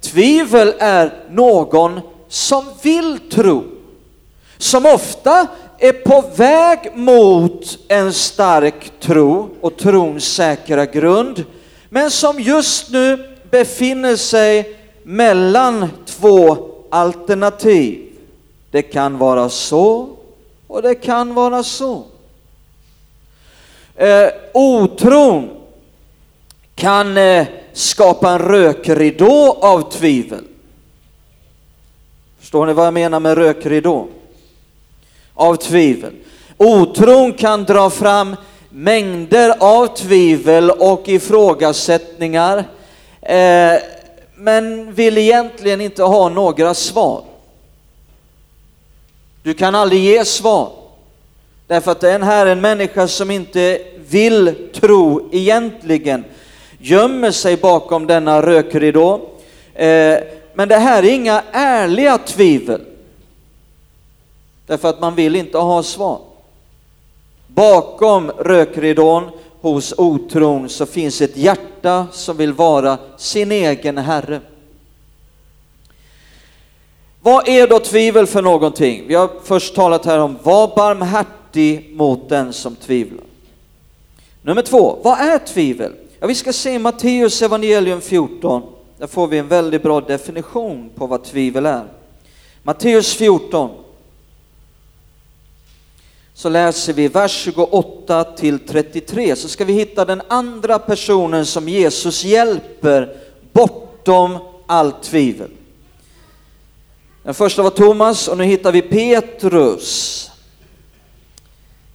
Tvivel 0.00 0.74
är 0.78 1.12
någon 1.30 2.00
som 2.28 2.64
vill 2.82 3.18
tro, 3.30 3.64
som 4.58 4.86
ofta 4.86 5.46
är 5.78 5.92
på 5.92 6.24
väg 6.36 6.78
mot 6.94 7.78
en 7.88 8.12
stark 8.12 8.92
tro 9.00 9.48
och 9.60 9.76
trons 9.76 10.24
säkra 10.24 10.86
grund, 10.86 11.44
men 11.88 12.10
som 12.10 12.40
just 12.40 12.90
nu 12.90 13.28
befinner 13.50 14.16
sig 14.16 14.76
mellan 15.02 15.88
två 16.06 16.56
alternativ. 16.90 18.06
Det 18.70 18.82
kan 18.82 19.18
vara 19.18 19.48
så 19.48 20.08
och 20.70 20.82
det 20.82 20.94
kan 20.94 21.34
vara 21.34 21.62
så. 21.62 22.04
Eh, 23.96 24.28
otron 24.54 25.50
kan 26.74 27.16
eh, 27.16 27.46
skapa 27.72 28.30
en 28.30 28.38
rökridå 28.38 29.58
av 29.60 29.90
tvivel. 29.90 30.44
Förstår 32.40 32.66
ni 32.66 32.72
vad 32.72 32.86
jag 32.86 32.94
menar 32.94 33.20
med 33.20 33.38
rökridå? 33.38 34.08
Av 35.34 35.56
tvivel. 35.56 36.12
Otron 36.56 37.32
kan 37.32 37.64
dra 37.64 37.90
fram 37.90 38.36
mängder 38.68 39.54
av 39.58 39.86
tvivel 39.86 40.70
och 40.70 41.08
ifrågasättningar 41.08 42.64
eh, 43.22 43.74
men 44.34 44.94
vill 44.94 45.18
egentligen 45.18 45.80
inte 45.80 46.02
ha 46.02 46.28
några 46.28 46.74
svar. 46.74 47.29
Du 49.42 49.54
kan 49.54 49.74
aldrig 49.74 50.02
ge 50.02 50.24
svar. 50.24 50.72
Därför 51.66 51.92
att 51.92 52.00
den 52.00 52.22
här 52.22 52.46
är 52.46 52.50
en 52.50 52.60
människa 52.60 53.08
som 53.08 53.30
inte 53.30 53.82
vill 54.08 54.68
tro 54.74 55.28
egentligen, 55.32 56.24
gömmer 56.78 57.30
sig 57.30 57.56
bakom 57.56 58.06
denna 58.06 58.42
rökridå. 58.42 59.20
Eh, 59.74 60.18
men 60.54 60.68
det 60.68 60.76
här 60.76 61.02
är 61.02 61.08
inga 61.08 61.42
ärliga 61.52 62.18
tvivel. 62.18 62.80
Därför 64.66 64.88
att 64.88 65.00
man 65.00 65.14
vill 65.14 65.36
inte 65.36 65.58
ha 65.58 65.82
svar. 65.82 66.20
Bakom 67.46 68.30
rökridån 68.30 69.30
hos 69.60 69.94
otron 69.98 70.68
så 70.68 70.86
finns 70.86 71.20
ett 71.20 71.36
hjärta 71.36 72.06
som 72.12 72.36
vill 72.36 72.52
vara 72.52 72.98
sin 73.16 73.52
egen 73.52 73.98
herre. 73.98 74.40
Vad 77.22 77.48
är 77.48 77.66
då 77.66 77.78
tvivel 77.78 78.26
för 78.26 78.42
någonting? 78.42 79.04
Vi 79.06 79.14
har 79.14 79.30
först 79.44 79.74
talat 79.74 80.04
här 80.04 80.18
om 80.18 80.38
var 80.42 80.76
barmhärtig 80.76 81.96
mot 81.96 82.28
den 82.28 82.52
som 82.52 82.76
tvivlar. 82.76 83.24
Nummer 84.42 84.62
två, 84.62 84.98
vad 85.02 85.18
är 85.18 85.38
tvivel? 85.38 85.92
Ja, 86.20 86.26
vi 86.26 86.34
ska 86.34 86.52
se 86.52 86.78
Matteus 86.78 87.42
evangelium 87.42 88.00
14. 88.00 88.62
Där 88.98 89.06
får 89.06 89.26
vi 89.26 89.38
en 89.38 89.48
väldigt 89.48 89.82
bra 89.82 90.00
definition 90.00 90.90
på 90.94 91.06
vad 91.06 91.24
tvivel 91.24 91.66
är. 91.66 91.84
Matteus 92.62 93.14
14 93.14 93.70
så 96.34 96.48
läser 96.48 96.92
vi 96.92 97.08
vers 97.08 97.32
28 97.44 98.24
till 98.24 98.58
33 98.58 99.36
så 99.36 99.48
ska 99.48 99.64
vi 99.64 99.72
hitta 99.72 100.04
den 100.04 100.22
andra 100.28 100.78
personen 100.78 101.46
som 101.46 101.68
Jesus 101.68 102.24
hjälper 102.24 103.16
bortom 103.52 104.38
allt 104.66 105.02
tvivel. 105.02 105.50
Den 107.22 107.34
första 107.34 107.62
var 107.62 107.70
Thomas 107.70 108.28
och 108.28 108.38
nu 108.38 108.44
hittar 108.44 108.72
vi 108.72 108.82
Petrus. 108.82 110.30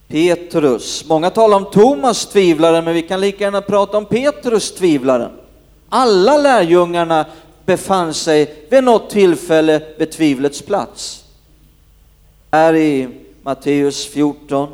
Petrus. 0.08 1.06
Många 1.08 1.30
talar 1.30 1.58
om 1.58 1.72
Thomas 1.72 2.26
tvivlaren 2.26 2.86
men 2.86 2.94
vi 2.94 3.02
kan 3.02 3.22
lika 3.22 3.44
gärna 3.44 3.62
prata 3.62 3.98
om 3.98 4.06
Petrus 4.06 4.76
tvivlaren. 4.76 5.32
Alla 5.90 6.38
lärjungarna 6.38 7.26
befann 7.66 8.14
sig 8.14 8.66
vid 8.70 8.84
något 8.84 9.10
tillfälle 9.10 9.82
vid 9.98 10.12
tvivlets 10.12 10.62
plats. 10.62 11.24
Här 12.52 12.76
i 12.76 13.08
Matteus 13.44 14.08
14 14.08 14.70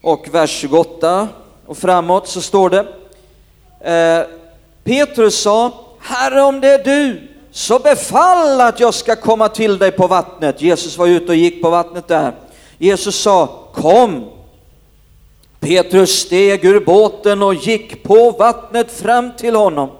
och 0.00 0.34
vers 0.34 0.50
28 0.50 1.28
och 1.66 1.78
framåt 1.78 2.28
så 2.28 2.40
står 2.40 2.70
det 2.70 2.86
eh, 3.80 4.26
Petrus 4.84 5.40
sa, 5.40 5.72
Herre 6.00 6.42
om 6.42 6.60
det 6.60 6.68
är 6.68 6.84
du, 6.84 7.28
så 7.56 7.78
befall 7.78 8.60
att 8.60 8.80
jag 8.80 8.94
ska 8.94 9.16
komma 9.16 9.48
till 9.48 9.78
dig 9.78 9.90
på 9.90 10.06
vattnet. 10.06 10.62
Jesus 10.62 10.98
var 10.98 11.06
ute 11.06 11.26
och 11.26 11.34
gick 11.34 11.62
på 11.62 11.70
vattnet 11.70 12.08
där. 12.08 12.32
Jesus 12.78 13.16
sa, 13.16 13.48
kom. 13.74 14.24
Petrus 15.60 16.10
steg 16.10 16.64
ur 16.64 16.80
båten 16.80 17.42
och 17.42 17.54
gick 17.54 18.02
på 18.02 18.30
vattnet 18.30 18.92
fram 18.92 19.32
till 19.36 19.56
honom. 19.56 19.90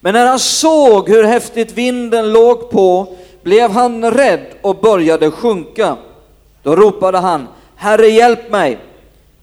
Men 0.00 0.14
när 0.14 0.26
han 0.26 0.38
såg 0.38 1.08
hur 1.08 1.24
häftigt 1.24 1.72
vinden 1.72 2.32
låg 2.32 2.70
på 2.70 3.16
blev 3.42 3.70
han 3.70 4.10
rädd 4.10 4.46
och 4.62 4.76
började 4.76 5.30
sjunka. 5.30 5.96
Då 6.62 6.76
ropade 6.76 7.18
han, 7.18 7.48
Herre 7.76 8.06
hjälp 8.06 8.50
mig! 8.50 8.78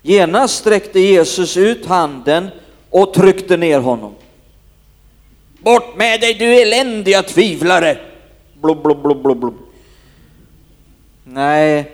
Genast 0.02 0.56
sträckte 0.58 1.00
Jesus 1.00 1.58
ut 1.58 1.86
handen 1.86 2.48
och 2.90 3.14
tryckte 3.14 3.58
ner 3.58 3.80
honom. 3.80 4.17
Bort 5.68 5.98
med 5.98 6.22
dig 6.22 6.34
du 6.34 6.62
eländiga 6.62 7.24
tvivlare! 7.24 7.98
Blub, 8.62 8.84
blub, 8.84 9.02
blub, 9.02 9.24
blub, 9.24 9.40
blub. 9.40 9.54
Nej, 11.24 11.92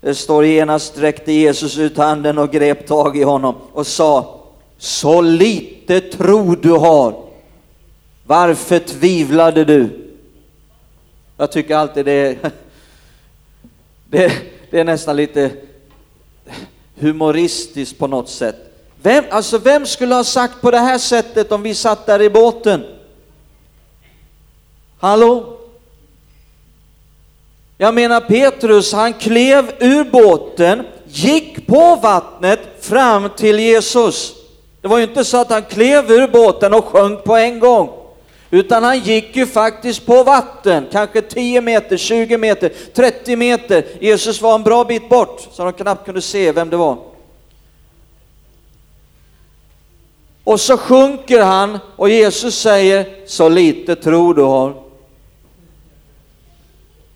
Det 0.00 0.14
står 0.14 0.44
genast 0.44 0.86
sträckte 0.86 1.32
Jesus 1.32 1.78
ut 1.78 1.96
handen 1.96 2.38
och 2.38 2.52
grep 2.52 2.86
tag 2.86 3.16
i 3.16 3.22
honom 3.22 3.54
och 3.72 3.86
sa 3.86 4.40
Så 4.78 5.20
lite 5.20 6.00
tro 6.00 6.54
du 6.54 6.70
har. 6.70 7.24
Varför 8.26 8.78
tvivlade 8.78 9.64
du? 9.64 10.10
Jag 11.36 11.52
tycker 11.52 11.76
alltid 11.76 12.04
det 12.04 12.12
är, 12.12 12.36
det, 14.10 14.32
det 14.70 14.80
är 14.80 14.84
nästan 14.84 15.16
lite 15.16 15.50
humoristiskt 16.94 17.98
på 17.98 18.06
något 18.06 18.28
sätt. 18.28 18.69
Vem, 19.02 19.24
alltså 19.30 19.58
vem 19.58 19.86
skulle 19.86 20.14
ha 20.14 20.24
sagt 20.24 20.60
på 20.60 20.70
det 20.70 20.78
här 20.78 20.98
sättet 20.98 21.52
om 21.52 21.62
vi 21.62 21.74
satt 21.74 22.06
där 22.06 22.22
i 22.22 22.30
båten? 22.30 22.84
Hallå? 24.98 25.56
Jag 27.78 27.94
menar 27.94 28.20
Petrus, 28.20 28.92
han 28.92 29.12
klev 29.12 29.72
ur 29.78 30.04
båten, 30.04 30.86
gick 31.06 31.66
på 31.66 31.96
vattnet 31.96 32.60
fram 32.80 33.28
till 33.36 33.58
Jesus. 33.58 34.32
Det 34.80 34.88
var 34.88 34.98
ju 34.98 35.04
inte 35.04 35.24
så 35.24 35.36
att 35.36 35.50
han 35.50 35.62
klev 35.62 36.10
ur 36.10 36.28
båten 36.28 36.74
och 36.74 36.84
sjönk 36.84 37.24
på 37.24 37.36
en 37.36 37.60
gång, 37.60 37.90
utan 38.50 38.84
han 38.84 38.98
gick 38.98 39.36
ju 39.36 39.46
faktiskt 39.46 40.06
på 40.06 40.22
vatten, 40.22 40.86
kanske 40.92 41.22
10 41.22 41.60
meter, 41.60 41.96
20 41.96 42.38
meter, 42.38 42.72
30 42.94 43.36
meter. 43.36 43.84
Jesus 44.00 44.42
var 44.42 44.54
en 44.54 44.62
bra 44.62 44.84
bit 44.84 45.08
bort, 45.08 45.48
så 45.52 45.64
de 45.64 45.72
knappt 45.72 46.04
kunde 46.04 46.22
se 46.22 46.52
vem 46.52 46.70
det 46.70 46.76
var. 46.76 47.09
Och 50.44 50.60
så 50.60 50.76
sjunker 50.76 51.42
han 51.42 51.78
och 51.96 52.10
Jesus 52.10 52.60
säger, 52.60 53.06
så 53.26 53.48
lite 53.48 53.96
tro 53.96 54.32
du 54.32 54.42
har. 54.42 54.74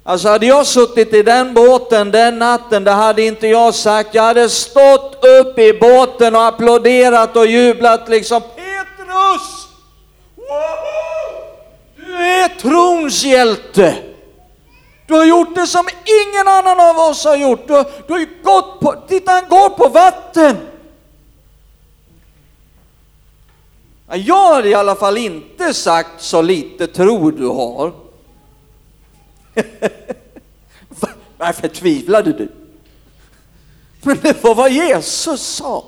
Alltså 0.07 0.29
hade 0.29 0.47
jag 0.47 0.67
suttit 0.67 1.15
i 1.15 1.23
den 1.23 1.55
båten 1.55 2.11
den 2.11 2.39
natten, 2.39 2.85
det 2.85 2.91
hade 2.91 3.23
inte 3.23 3.47
jag 3.49 3.75
sagt. 3.75 4.15
Jag 4.15 4.23
hade 4.23 4.49
stått 4.49 5.25
upp 5.25 5.59
i 5.59 5.73
båten 5.73 6.37
och 6.37 6.47
applåderat 6.47 7.37
och 7.37 7.47
jublat 7.47 8.09
liksom. 8.09 8.41
Petrus! 8.41 9.69
Du 11.97 12.17
är 12.17 12.49
trons 12.49 13.25
hjälte! 13.25 13.95
Du 15.07 15.15
har 15.15 15.25
gjort 15.25 15.55
det 15.55 15.67
som 15.67 15.89
ingen 16.05 16.49
annan 16.49 16.81
av 16.81 16.99
oss 16.99 17.25
har 17.25 17.37
gjort. 17.37 17.69
Du, 17.69 17.85
du 18.07 18.13
har 18.13 18.21
ju 18.21 18.29
gått 18.43 18.81
på, 18.81 18.95
titta 19.09 19.33
han 19.33 19.49
går 19.49 19.69
på 19.69 19.89
vatten! 19.89 20.57
Jag 24.09 24.35
har 24.35 24.67
i 24.67 24.75
alla 24.75 24.95
fall 24.95 25.19
inte 25.19 25.75
sagt 25.75 26.23
så 26.23 26.43
lite 26.43 26.87
tro 26.87 27.31
du 27.31 27.47
har. 27.47 27.93
Varför 31.39 31.69
tvivlade 31.69 32.33
du? 32.33 32.49
Men 34.03 34.19
det 34.23 34.45
var 34.45 34.55
vad 34.55 34.73
Jesus 34.73 35.41
sa. 35.41 35.85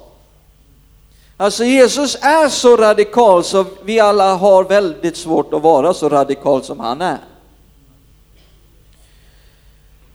Alltså 1.37 1.65
Jesus 1.65 2.17
är 2.21 2.49
så 2.49 2.77
radikal 2.77 3.45
så 3.45 3.65
vi 3.85 4.01
alla 4.01 4.35
har 4.35 4.65
väldigt 4.65 5.17
svårt 5.17 5.55
att 5.55 5.63
vara 5.63 5.95
så 5.95 6.09
radikal 6.09 6.63
som 6.63 6.81
han 6.81 7.01
är. 7.01 7.19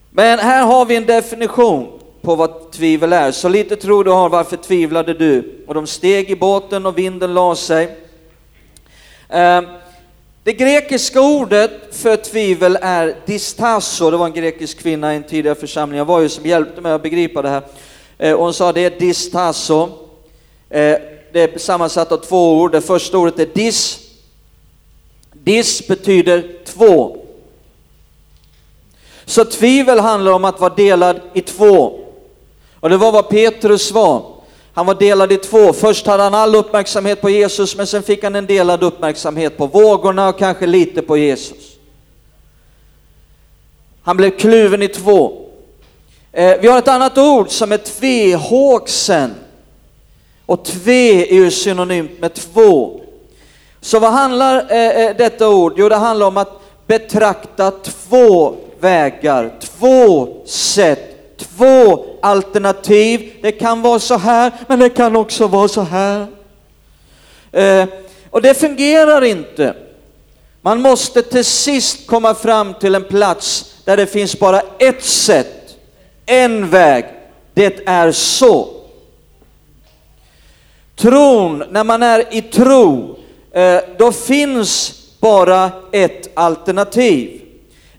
Men 0.09 0.39
här 0.39 0.65
har 0.65 0.85
vi 0.85 0.95
en 0.95 1.05
definition 1.05 2.00
på 2.21 2.35
vad 2.35 2.71
tvivel 2.71 3.13
är. 3.13 3.31
Så 3.31 3.49
lite 3.49 3.75
tro 3.75 4.03
du 4.03 4.11
har, 4.11 4.29
varför 4.29 4.57
tvivlade 4.57 5.13
du? 5.13 5.63
Och 5.67 5.73
de 5.73 5.87
steg 5.87 6.29
i 6.29 6.35
båten 6.35 6.85
och 6.85 6.97
vinden 6.97 7.33
la 7.33 7.55
sig. 7.55 7.97
Ehm, 9.29 9.65
det 10.43 10.53
grekiska 10.53 11.21
ordet 11.21 11.71
för 11.91 12.17
tvivel 12.17 12.77
är 12.81 13.15
distasso, 13.25 14.11
det 14.11 14.17
var 14.17 14.25
en 14.25 14.33
grekisk 14.33 14.79
kvinna 14.79 15.13
i 15.13 15.17
en 15.17 15.23
tidigare 15.23 15.55
församling, 15.55 15.97
jag 15.97 16.05
var 16.05 16.19
ju 16.19 16.29
som 16.29 16.45
hjälpte 16.45 16.81
mig 16.81 16.91
att 16.91 17.03
begripa 17.03 17.41
det 17.41 17.49
här. 17.49 17.63
Eh, 18.17 18.37
hon 18.37 18.53
sa 18.53 18.71
det 18.71 18.85
är 18.85 18.99
distasso, 18.99 19.83
eh, 20.69 20.97
det 21.33 21.55
är 21.55 21.57
sammansatt 21.57 22.11
av 22.11 22.17
två 22.17 22.57
ord, 22.57 22.71
det 22.71 22.81
första 22.81 23.17
ordet 23.17 23.39
är 23.39 23.47
dis. 23.53 23.99
Dis 25.33 25.87
betyder 25.87 26.43
två. 26.65 27.17
Så 29.25 29.45
tvivel 29.45 29.99
handlar 29.99 30.31
om 30.31 30.45
att 30.45 30.59
vara 30.59 30.75
delad 30.75 31.21
i 31.33 31.41
två. 31.41 32.00
Och 32.81 32.89
det 32.89 32.97
var 32.97 33.11
vad 33.11 33.29
Petrus 33.29 33.91
var. 33.91 34.23
Han 34.73 34.85
var 34.85 34.95
delad 34.95 35.31
i 35.31 35.37
två. 35.37 35.73
Först 35.73 36.07
hade 36.07 36.23
han 36.23 36.33
all 36.33 36.55
uppmärksamhet 36.55 37.21
på 37.21 37.29
Jesus, 37.29 37.75
men 37.75 37.87
sen 37.87 38.03
fick 38.03 38.23
han 38.23 38.35
en 38.35 38.45
delad 38.45 38.83
uppmärksamhet 38.83 39.57
på 39.57 39.65
vågorna 39.65 40.29
och 40.29 40.39
kanske 40.39 40.65
lite 40.65 41.01
på 41.01 41.17
Jesus. 41.17 41.77
Han 44.03 44.17
blev 44.17 44.29
kluven 44.29 44.81
i 44.81 44.87
två. 44.87 45.41
Eh, 46.31 46.57
vi 46.61 46.67
har 46.67 46.77
ett 46.77 46.87
annat 46.87 47.17
ord 47.17 47.49
som 47.49 47.71
är 47.71 47.77
tvehågsen. 47.77 49.33
Och 50.45 50.65
tve 50.65 51.25
är 51.25 51.33
ju 51.33 51.51
synonymt 51.51 52.19
med 52.19 52.33
två. 52.33 53.01
Så 53.81 53.99
vad 53.99 54.11
handlar 54.11 54.71
eh, 54.71 55.05
eh, 55.05 55.15
detta 55.17 55.49
ord? 55.49 55.73
Jo, 55.77 55.89
det 55.89 55.95
handlar 55.95 56.27
om 56.27 56.37
att 56.37 56.61
betrakta 56.87 57.71
två 57.71 58.55
vägar, 58.79 59.51
två 59.59 60.27
sätt 60.45 61.10
två 61.41 62.05
alternativ. 62.21 63.33
Det 63.41 63.51
kan 63.51 63.81
vara 63.81 63.99
så 63.99 64.17
här, 64.17 64.51
men 64.67 64.79
det 64.79 64.89
kan 64.89 65.15
också 65.15 65.47
vara 65.47 65.67
så 65.67 65.81
här. 65.81 66.27
Eh, 67.51 67.85
och 68.29 68.41
det 68.41 68.53
fungerar 68.53 69.23
inte. 69.23 69.75
Man 70.61 70.81
måste 70.81 71.21
till 71.21 71.45
sist 71.45 72.07
komma 72.07 72.35
fram 72.35 72.73
till 72.73 72.95
en 72.95 73.03
plats 73.03 73.75
där 73.85 73.97
det 73.97 74.07
finns 74.07 74.39
bara 74.39 74.61
ett 74.79 75.03
sätt, 75.03 75.75
en 76.25 76.69
väg. 76.69 77.05
Det 77.53 77.87
är 77.87 78.11
så. 78.11 78.69
Tron, 80.95 81.63
när 81.69 81.83
man 81.83 82.03
är 82.03 82.35
i 82.35 82.41
tro, 82.41 83.17
eh, 83.51 83.79
då 83.97 84.11
finns 84.11 84.93
bara 85.19 85.71
ett 85.91 86.29
alternativ. 86.33 87.41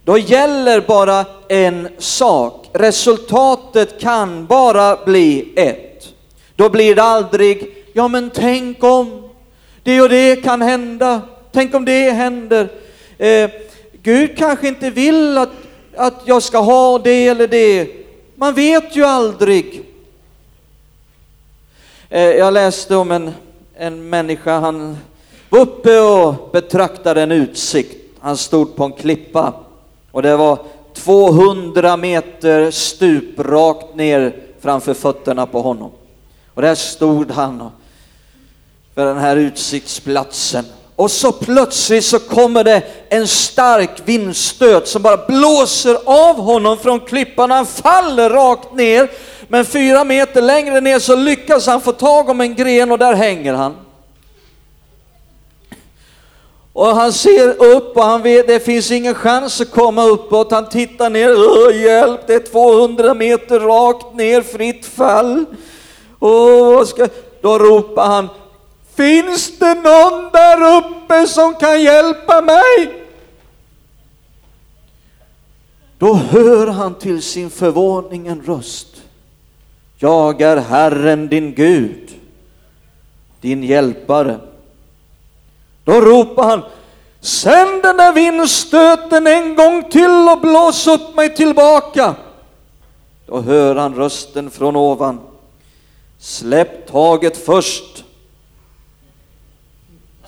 Då 0.05 0.17
gäller 0.17 0.81
bara 0.81 1.25
en 1.47 1.89
sak 1.97 2.62
resultatet 2.73 3.99
kan 3.99 4.45
bara 4.45 5.05
bli 5.05 5.53
ett. 5.55 6.13
Då 6.55 6.69
blir 6.69 6.95
det 6.95 7.03
aldrig, 7.03 7.75
ja 7.93 8.07
men 8.07 8.29
tänk 8.29 8.83
om, 8.83 9.29
det 9.83 10.01
och 10.01 10.09
det 10.09 10.35
kan 10.35 10.61
hända, 10.61 11.21
tänk 11.51 11.75
om 11.75 11.85
det 11.85 12.11
händer. 12.11 12.69
Eh, 13.17 13.49
Gud 14.03 14.37
kanske 14.37 14.67
inte 14.67 14.89
vill 14.89 15.37
att, 15.37 15.49
att 15.95 16.21
jag 16.25 16.43
ska 16.43 16.57
ha 16.57 16.99
det 16.99 17.27
eller 17.27 17.47
det. 17.47 17.87
Man 18.35 18.53
vet 18.53 18.95
ju 18.95 19.03
aldrig. 19.03 19.83
Eh, 22.09 22.21
jag 22.21 22.53
läste 22.53 22.95
om 22.95 23.11
en, 23.11 23.31
en 23.75 24.09
människa, 24.09 24.59
han 24.59 24.97
var 25.49 25.59
uppe 25.59 25.99
och 25.99 26.49
betraktade 26.51 27.21
en 27.21 27.31
utsikt. 27.31 27.97
Han 28.19 28.37
stod 28.37 28.75
på 28.75 28.83
en 28.83 28.91
klippa 28.91 29.53
och 30.11 30.21
det 30.21 30.35
var 30.35 30.59
200 30.95 31.97
meter 31.97 32.71
stup 32.71 33.39
rakt 33.39 33.95
ner 33.95 34.35
framför 34.61 34.93
fötterna 34.93 35.45
på 35.45 35.61
honom. 35.61 35.91
Och 36.53 36.61
där 36.61 36.75
stod 36.75 37.31
han 37.31 37.69
för 38.95 39.05
den 39.05 39.17
här 39.17 39.37
utsiktsplatsen. 39.37 40.65
Och 40.95 41.11
så 41.11 41.31
plötsligt 41.31 42.05
så 42.05 42.19
kommer 42.19 42.63
det 42.63 42.83
en 43.09 43.27
stark 43.27 44.01
vindstöt 44.05 44.87
som 44.87 45.01
bara 45.01 45.25
blåser 45.27 45.97
av 46.05 46.35
honom 46.35 46.77
från 46.77 46.99
klippan. 46.99 47.51
Han 47.51 47.65
faller 47.65 48.29
rakt 48.29 48.73
ner, 48.73 49.11
men 49.47 49.65
fyra 49.65 50.03
meter 50.03 50.41
längre 50.41 50.81
ner 50.81 50.99
så 50.99 51.15
lyckas 51.15 51.67
han 51.67 51.81
få 51.81 51.91
tag 51.91 52.29
om 52.29 52.41
en 52.41 52.55
gren 52.55 52.91
och 52.91 52.99
där 52.99 53.13
hänger 53.13 53.53
han. 53.53 53.75
Och 56.73 56.87
han 56.87 57.13
ser 57.13 57.63
upp 57.63 57.97
och 57.97 58.03
han 58.03 58.21
vet 58.21 58.47
det 58.47 58.59
finns 58.59 58.91
ingen 58.91 59.15
chans 59.15 59.61
att 59.61 59.71
komma 59.71 60.03
uppåt. 60.03 60.51
Han 60.51 60.69
tittar 60.69 61.09
ner, 61.09 61.71
hjälp, 61.71 62.27
det 62.27 62.33
är 62.33 62.39
200 62.39 63.13
meter 63.13 63.59
rakt 63.59 64.15
ner, 64.15 64.41
fritt 64.41 64.85
fall. 64.85 65.45
Och 66.19 66.87
ska, 66.87 67.07
då 67.41 67.59
ropar 67.59 68.07
han, 68.07 68.29
finns 68.95 69.59
det 69.59 69.73
någon 69.73 70.31
där 70.33 70.77
uppe 70.77 71.27
som 71.27 71.55
kan 71.55 71.81
hjälpa 71.81 72.41
mig? 72.41 73.05
Då 75.97 76.13
hör 76.13 76.67
han 76.67 76.95
till 76.95 77.21
sin 77.21 77.49
förvåning 77.49 78.27
en 78.27 78.41
röst. 78.41 78.87
Jag 79.97 80.41
är 80.41 80.57
Herren 80.57 81.27
din 81.27 81.53
Gud, 81.53 82.09
din 83.41 83.63
hjälpare. 83.63 84.39
Då 85.83 86.01
ropar 86.01 86.43
han, 86.43 86.61
sänd 87.19 87.81
den 87.83 87.97
där 87.97 88.13
vindstöten 88.13 89.27
en 89.27 89.55
gång 89.55 89.83
till 89.89 90.29
och 90.31 90.41
blås 90.41 90.87
upp 90.87 91.15
mig 91.15 91.35
tillbaka. 91.35 92.15
Då 93.25 93.41
hör 93.41 93.75
han 93.75 93.95
rösten 93.95 94.51
från 94.51 94.75
ovan, 94.75 95.19
släpp 96.19 96.87
taget 96.91 97.45
först 97.45 98.03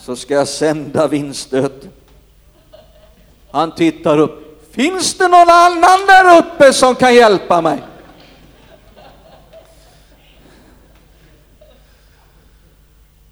så 0.05 0.15
ska 0.15 0.33
jag 0.33 0.47
sända 0.47 1.07
vindstöten. 1.07 1.89
Han 3.51 3.71
tittar 3.75 4.17
upp, 4.17 4.67
finns 4.71 5.13
det 5.13 5.27
någon 5.27 5.49
annan 5.49 5.99
där 6.07 6.37
uppe 6.37 6.73
som 6.73 6.95
kan 6.95 7.15
hjälpa 7.15 7.61
mig? 7.61 7.83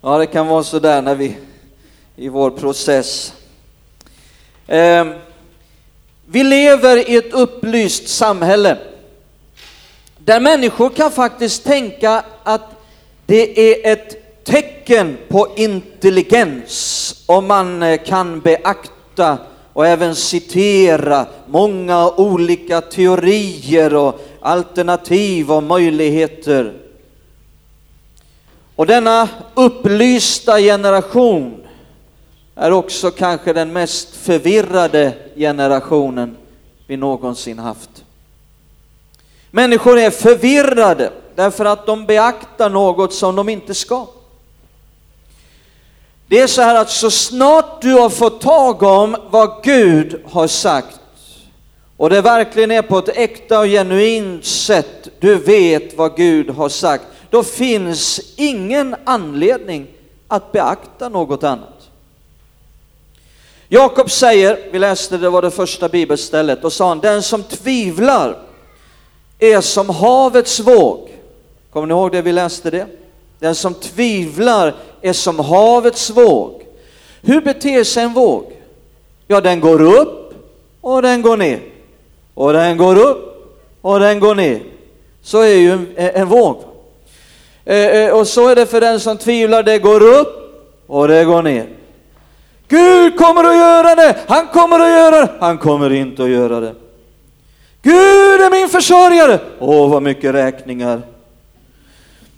Ja, 0.01 0.17
det 0.17 0.25
kan 0.25 0.47
vara 0.47 0.63
sådär 0.63 1.01
när 1.01 1.15
vi 1.15 1.38
i 2.15 2.30
vår 2.30 2.52
process. 2.52 3.34
Eh, 4.67 5.08
vi 6.26 6.43
lever 6.43 7.10
i 7.10 7.15
ett 7.15 7.34
upplyst 7.34 8.08
samhälle 8.08 8.78
där 10.17 10.39
människor 10.39 10.89
kan 10.89 11.12
faktiskt 11.12 11.63
tänka 11.63 12.23
att 12.43 12.69
det 13.26 13.60
är 13.60 13.93
ett 13.93 14.43
tecken 14.43 15.17
på 15.28 15.47
intelligens 15.56 17.23
om 17.26 17.47
man 17.47 17.84
eh, 17.84 17.97
kan 17.97 18.39
beakta 18.39 19.38
och 19.73 19.88
även 19.88 20.15
citera 20.15 21.26
många 21.47 22.10
olika 22.10 22.82
teorier 22.82 23.95
och 23.95 24.19
alternativ 24.41 25.52
och 25.52 25.63
möjligheter. 25.63 26.73
Och 28.76 28.86
denna 28.86 29.30
upplysta 29.54 30.60
generation 30.60 31.63
är 32.55 32.71
också 32.71 33.11
kanske 33.11 33.53
den 33.53 33.73
mest 33.73 34.15
förvirrade 34.15 35.13
generationen 35.35 36.37
vi 36.87 36.97
någonsin 36.97 37.59
haft. 37.59 37.89
Människor 39.51 39.97
är 39.97 40.09
förvirrade 40.09 41.11
därför 41.35 41.65
att 41.65 41.85
de 41.85 42.05
beaktar 42.05 42.69
något 42.69 43.13
som 43.13 43.35
de 43.35 43.49
inte 43.49 43.73
ska. 43.73 44.07
Det 46.27 46.39
är 46.39 46.47
så 46.47 46.61
här 46.61 46.81
att 46.81 46.89
så 46.89 47.11
snart 47.11 47.81
du 47.81 47.93
har 47.93 48.09
fått 48.09 48.41
tag 48.41 48.83
om 48.83 49.15
vad 49.29 49.63
Gud 49.63 50.21
har 50.25 50.47
sagt 50.47 50.99
och 51.97 52.09
det 52.09 52.21
verkligen 52.21 52.71
är 52.71 52.81
på 52.81 52.97
ett 52.97 53.17
äkta 53.17 53.59
och 53.59 53.65
genuint 53.65 54.45
sätt 54.45 55.09
du 55.19 55.35
vet 55.35 55.97
vad 55.97 56.15
Gud 56.15 56.49
har 56.49 56.69
sagt, 56.69 57.03
då 57.29 57.43
finns 57.43 58.21
ingen 58.35 58.95
anledning 59.05 59.87
att 60.27 60.51
beakta 60.51 61.09
något 61.09 61.43
annat. 61.43 61.72
Jakob 63.73 64.12
säger, 64.12 64.59
vi 64.71 64.79
läste 64.79 65.17
det 65.17 65.29
var 65.29 65.41
det 65.41 65.51
första 65.51 65.89
bibelstället, 65.89 66.63
och 66.63 66.73
sa 66.73 66.88
han, 66.88 66.99
den 66.99 67.23
som 67.23 67.43
tvivlar 67.43 68.38
är 69.39 69.62
som 69.62 69.89
havets 69.89 70.59
våg. 70.59 71.09
Kommer 71.71 71.88
ni 71.88 71.93
ihåg 71.93 72.12
det 72.12 72.21
vi 72.21 72.31
läste 72.31 72.71
det? 72.71 72.86
Den 73.39 73.55
som 73.55 73.73
tvivlar 73.73 74.73
är 75.01 75.13
som 75.13 75.39
havets 75.39 76.09
våg. 76.09 76.62
Hur 77.21 77.41
beter 77.41 77.83
sig 77.83 78.03
en 78.03 78.13
våg? 78.13 78.51
Ja, 79.27 79.41
den 79.41 79.59
går 79.59 79.81
upp 79.81 80.33
och 80.81 81.01
den 81.01 81.21
går 81.21 81.38
ner. 81.38 81.59
Och 82.33 82.53
den 82.53 82.77
går 82.77 82.97
upp 82.97 83.53
och 83.81 83.99
den 83.99 84.19
går 84.19 84.36
ner. 84.36 84.63
Så 85.21 85.39
är 85.41 85.55
ju 85.55 85.71
en, 85.71 85.88
en 85.95 86.27
våg. 86.27 86.57
Eh, 87.65 87.77
eh, 87.77 88.17
och 88.17 88.27
så 88.27 88.47
är 88.47 88.55
det 88.55 88.65
för 88.65 88.81
den 88.81 88.99
som 88.99 89.17
tvivlar, 89.17 89.63
det 89.63 89.79
går 89.79 90.03
upp 90.03 90.63
och 90.88 91.07
det 91.07 91.25
går 91.25 91.41
ner. 91.41 91.83
Gud 92.73 93.17
kommer 93.17 93.43
att 93.43 93.55
göra 93.55 93.95
det, 93.95 94.17
han 94.27 94.47
kommer 94.47 94.79
att 94.79 94.89
göra 94.89 95.25
det, 95.25 95.33
han 95.39 95.57
kommer 95.57 95.93
inte 95.93 96.23
att 96.23 96.29
göra 96.29 96.59
det. 96.59 96.75
Gud 97.81 98.41
är 98.41 98.51
min 98.51 98.69
försörjare. 98.69 99.39
Åh, 99.59 99.89
vad 99.89 100.03
mycket 100.03 100.33
räkningar. 100.33 101.01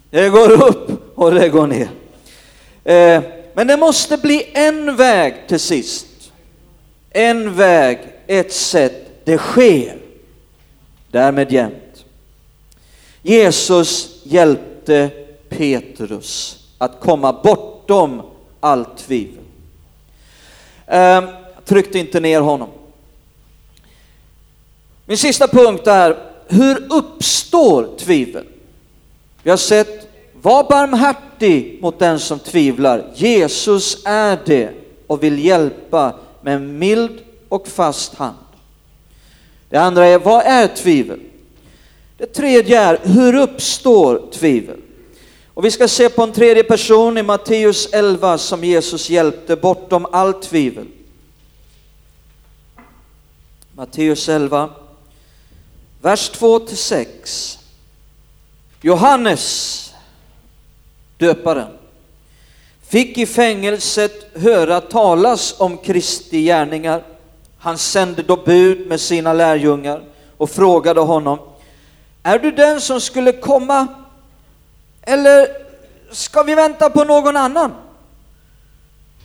Det 0.10 0.30
går 0.30 0.52
upp 0.52 1.18
och 1.18 1.32
det 1.32 1.50
går 1.50 1.68
ner. 1.68 1.90
Eh, 2.84 3.24
men 3.54 3.68
det 3.68 3.78
måste 3.78 4.18
bli 4.18 4.52
en 4.54 4.96
väg 4.96 5.36
till 5.48 5.60
sist. 5.60 6.08
En 7.10 7.56
väg, 7.56 8.00
ett 8.28 8.54
sätt. 8.54 9.26
Det 9.26 9.38
sker. 9.38 9.98
Därmed 11.12 11.52
jämt. 11.52 12.06
Jesus 13.22 14.22
hjälpte 14.24 15.10
Petrus 15.50 16.58
att 16.78 17.00
komma 17.00 17.34
bortom 17.44 18.22
allt 18.60 18.98
tvivel. 18.98 19.45
Eh, 20.88 21.24
tryckte 21.66 22.00
inte 22.00 22.20
ner 22.20 22.42
honom. 22.42 22.70
Min 25.06 25.18
sista 25.18 25.48
punkt 25.48 25.88
är, 25.88 26.18
hur 26.48 26.94
uppstår 26.94 27.90
tvivel? 27.98 28.46
Vi 29.44 29.50
har 29.50 29.58
sett, 29.58 30.08
var 30.42 30.64
barmhärtig 30.70 31.80
mot 31.82 32.00
den 32.00 32.20
som 32.20 32.40
tvivlar. 32.40 33.12
Jesus 33.16 33.98
är 34.06 34.40
det 34.46 34.70
och 35.08 35.24
vill 35.24 35.46
hjälpa 35.46 36.14
med 36.42 36.56
en 36.56 36.80
mild 36.80 37.20
och 37.50 37.68
fast 37.68 38.16
hand. 38.16 38.36
Det 39.70 39.78
andra 39.78 40.06
är, 40.06 40.20
vad 40.20 40.46
är 40.46 40.68
tvivel? 40.68 41.20
Det 42.18 42.26
tredje 42.26 42.82
är, 42.82 43.00
hur 43.04 43.36
uppstår 43.36 44.22
tvivel? 44.32 44.78
Och 45.56 45.66
vi 45.66 45.72
ska 45.72 45.88
se 45.88 46.10
på 46.10 46.24
en 46.24 46.32
tredje 46.32 46.64
person 46.64 47.18
i 47.18 47.24
Matteus 47.24 47.90
11 47.92 48.38
som 48.38 48.64
Jesus 48.64 49.10
hjälpte 49.10 49.56
bortom 49.56 50.08
allt 50.12 50.42
tvivel. 50.42 50.88
Matteus 53.72 54.30
11, 54.30 54.70
vers 56.02 56.32
2-6. 56.32 57.58
Johannes, 58.82 59.94
döparen, 61.18 61.72
fick 62.88 63.18
i 63.18 63.26
fängelset 63.26 64.38
höra 64.38 64.82
talas 64.82 65.56
om 65.58 65.78
Kristi 65.78 66.44
gärningar. 66.44 67.04
Han 67.58 67.78
sände 67.78 68.24
då 68.24 68.38
bud 68.38 68.88
med 68.88 69.02
sina 69.02 69.34
lärjungar 69.34 70.04
och 70.38 70.50
frågade 70.50 71.02
honom, 71.02 71.40
är 72.24 72.40
du 72.40 72.52
den 72.52 72.82
som 72.82 73.02
skulle 73.02 73.32
komma 73.32 73.88
eller 75.06 75.48
ska 76.12 76.44
vi 76.44 76.56
vänta 76.56 76.90
på 76.90 77.04
någon 77.04 77.38
annan? 77.38 77.72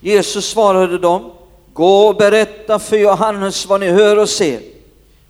Jesus 0.01 0.49
svarade 0.49 0.99
dem, 0.99 1.31
gå 1.73 2.09
och 2.09 2.17
berätta 2.17 2.79
för 2.79 2.97
Johannes 2.97 3.67
vad 3.67 3.81
ni 3.81 3.91
hör 3.91 4.17
och 4.17 4.29
ser. 4.29 4.61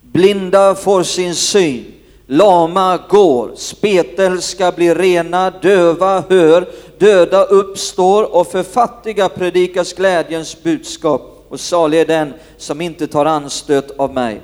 Blinda 0.01 0.75
får 0.75 1.03
sin 1.03 1.35
syn, 1.35 1.93
lama 2.25 2.99
går, 3.09 3.51
spetälska 3.55 4.71
blir 4.71 4.95
rena, 4.95 5.49
döva 5.49 6.23
hör, 6.29 6.69
döda 6.97 7.43
uppstår 7.43 8.35
och 8.35 8.47
för 8.47 8.63
fattiga 8.63 9.29
predikas 9.29 9.93
glädjens 9.93 10.63
budskap 10.63 11.45
och 11.49 11.59
salig 11.59 11.99
är 11.99 12.05
den 12.05 12.33
som 12.57 12.81
inte 12.81 13.07
tar 13.07 13.25
anstöt 13.25 13.99
av 13.99 14.13
mig. 14.13 14.41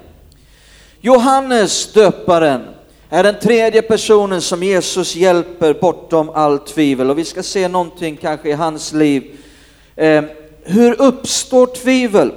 Johannes 1.01 1.93
döparen 1.93 2.61
är 3.09 3.23
den 3.23 3.39
tredje 3.39 3.81
personen 3.81 4.41
som 4.41 4.63
Jesus 4.63 5.15
hjälper 5.15 5.73
bortom 5.73 6.29
allt 6.29 6.67
tvivel 6.67 7.09
och 7.09 7.17
vi 7.17 7.25
ska 7.25 7.43
se 7.43 7.67
någonting 7.67 8.17
kanske 8.17 8.49
i 8.49 8.53
hans 8.53 8.93
liv. 8.93 9.37
Eh, 9.95 10.23
hur 10.63 11.01
uppstår 11.01 11.65
tvivel? 11.67 12.31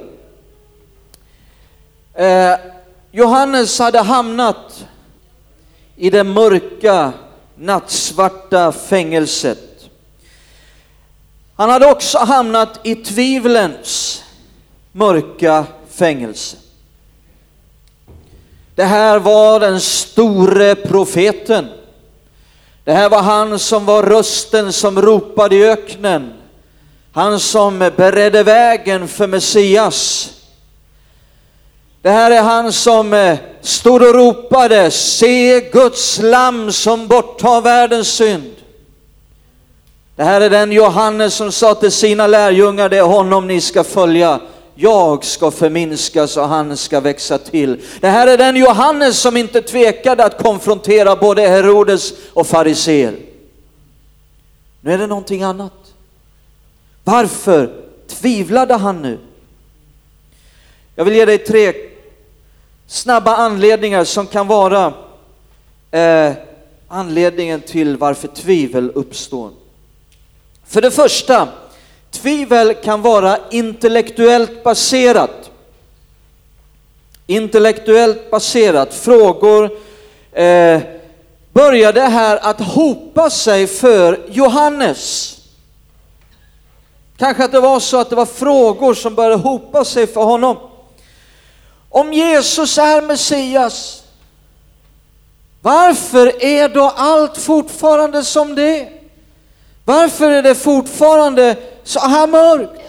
Eh, 2.13 2.53
Johannes 3.11 3.79
hade 3.79 3.99
hamnat 3.99 4.85
i 5.95 6.09
det 6.09 6.23
mörka, 6.23 7.13
nattsvarta 7.55 8.71
fängelset. 8.71 9.89
Han 11.55 11.69
hade 11.69 11.91
också 11.91 12.17
hamnat 12.17 12.79
i 12.83 12.95
tvivlens 12.95 14.23
mörka 14.91 15.65
fängelse. 15.89 16.57
Det 18.81 18.85
här 18.85 19.19
var 19.19 19.59
den 19.59 19.81
store 19.81 20.75
profeten. 20.75 21.67
Det 22.83 22.93
här 22.93 23.09
var 23.09 23.21
han 23.21 23.59
som 23.59 23.85
var 23.85 24.03
rösten 24.03 24.73
som 24.73 25.01
ropade 25.01 25.55
i 25.55 25.69
öknen. 25.69 26.33
Han 27.13 27.39
som 27.39 27.79
beredde 27.79 28.43
vägen 28.43 29.07
för 29.07 29.27
Messias. 29.27 30.29
Det 32.01 32.09
här 32.09 32.31
är 32.31 32.41
han 32.41 32.73
som 32.73 33.13
eh, 33.13 33.37
stod 33.61 34.01
och 34.01 34.13
ropade, 34.13 34.91
se 34.91 35.61
Guds 35.71 36.19
lamm 36.21 36.71
som 36.71 37.07
borttar 37.07 37.61
världens 37.61 38.07
synd. 38.07 38.55
Det 40.15 40.23
här 40.23 40.41
är 40.41 40.49
den 40.49 40.71
Johannes 40.71 41.33
som 41.33 41.51
sa 41.51 41.75
till 41.75 41.91
sina 41.91 42.27
lärjungar, 42.27 42.89
det 42.89 42.97
är 42.97 43.01
honom 43.01 43.47
ni 43.47 43.61
ska 43.61 43.83
följa. 43.83 44.39
Jag 44.75 45.25
ska 45.25 45.51
förminskas 45.51 46.37
och 46.37 46.47
han 46.47 46.77
ska 46.77 46.99
växa 46.99 47.37
till. 47.37 47.81
Det 47.99 48.07
här 48.07 48.27
är 48.27 48.37
den 48.37 48.55
Johannes 48.55 49.19
som 49.19 49.37
inte 49.37 49.61
tvekade 49.61 50.25
att 50.25 50.43
konfrontera 50.43 51.15
både 51.15 51.41
Herodes 51.41 52.13
och 52.33 52.47
fariseer. 52.47 53.15
Nu 54.81 54.93
är 54.93 54.97
det 54.97 55.07
någonting 55.07 55.43
annat. 55.43 55.93
Varför 57.03 57.73
tvivlade 58.07 58.73
han 58.73 59.01
nu? 59.01 59.19
Jag 60.95 61.05
vill 61.05 61.15
ge 61.15 61.25
dig 61.25 61.37
tre 61.37 61.73
snabba 62.87 63.35
anledningar 63.35 64.03
som 64.03 64.27
kan 64.27 64.47
vara 64.47 64.93
eh, 65.91 66.33
anledningen 66.87 67.61
till 67.61 67.97
varför 67.97 68.27
tvivel 68.27 68.91
uppstår. 68.95 69.51
För 70.65 70.81
det 70.81 70.91
första, 70.91 71.47
tvivel 72.11 72.73
kan 72.73 73.01
vara 73.01 73.39
intellektuellt 73.51 74.63
baserat. 74.63 75.51
Intellektuellt 77.27 78.31
baserat. 78.31 78.93
Frågor 78.93 79.71
eh, 80.31 80.81
började 81.53 82.01
här 82.01 82.37
att 82.41 82.61
hopa 82.61 83.29
sig 83.29 83.67
för 83.67 84.19
Johannes. 84.29 85.37
Kanske 87.17 87.43
att 87.45 87.51
det 87.51 87.59
var 87.59 87.79
så 87.79 87.99
att 87.99 88.09
det 88.09 88.15
var 88.15 88.25
frågor 88.25 88.93
som 88.93 89.15
började 89.15 89.35
hopa 89.35 89.85
sig 89.85 90.07
för 90.07 90.23
honom. 90.23 90.57
Om 91.89 92.13
Jesus 92.13 92.77
är 92.77 93.01
Messias, 93.01 94.03
varför 95.61 96.43
är 96.43 96.69
då 96.69 96.93
allt 96.95 97.37
fortfarande 97.37 98.23
som 98.23 98.55
det 98.55 98.79
är? 98.79 98.89
Varför 99.85 100.31
är 100.31 100.43
det 100.43 100.55
fortfarande 100.55 101.55
så 101.83 101.99
här 101.99 102.27
mörkt? 102.27 102.81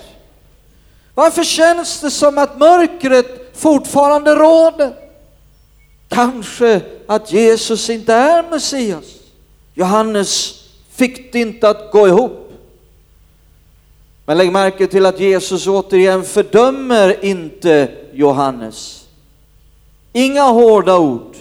Varför 1.15 1.45
känns 1.45 2.01
det 2.01 2.11
som 2.11 2.39
att 2.39 2.59
mörkret 2.59 3.57
fortfarande 3.57 4.35
råder? 4.35 4.95
Kanske 6.09 6.81
att 7.07 7.33
Jesus 7.33 7.91
inte 7.91 8.15
är 8.15 8.51
Messias. 8.51 9.05
Johannes 9.75 10.63
fick 10.91 11.33
det 11.33 11.41
inte 11.41 11.69
att 11.69 11.93
gå 11.93 12.09
ihop. 12.09 12.53
Men 14.27 14.39
lägg 14.39 14.53
märke 14.53 14.87
till 14.87 15.07
att 15.07 15.21
Jesus 15.21 15.67
återigen 15.67 16.25
fördömer 16.25 17.25
inte 17.25 17.89
Johannes. 18.13 19.05
Inga 20.13 20.43
hårda 20.43 20.99
ord, 20.99 21.37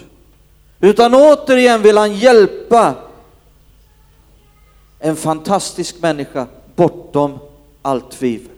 utan 0.80 1.14
återigen 1.14 1.82
vill 1.82 1.98
han 1.98 2.14
hjälpa 2.14 2.94
en 4.98 5.16
fantastisk 5.16 6.02
människa 6.02 6.46
bortom 6.76 7.38
allt 7.82 8.10
tvivel. 8.10 8.52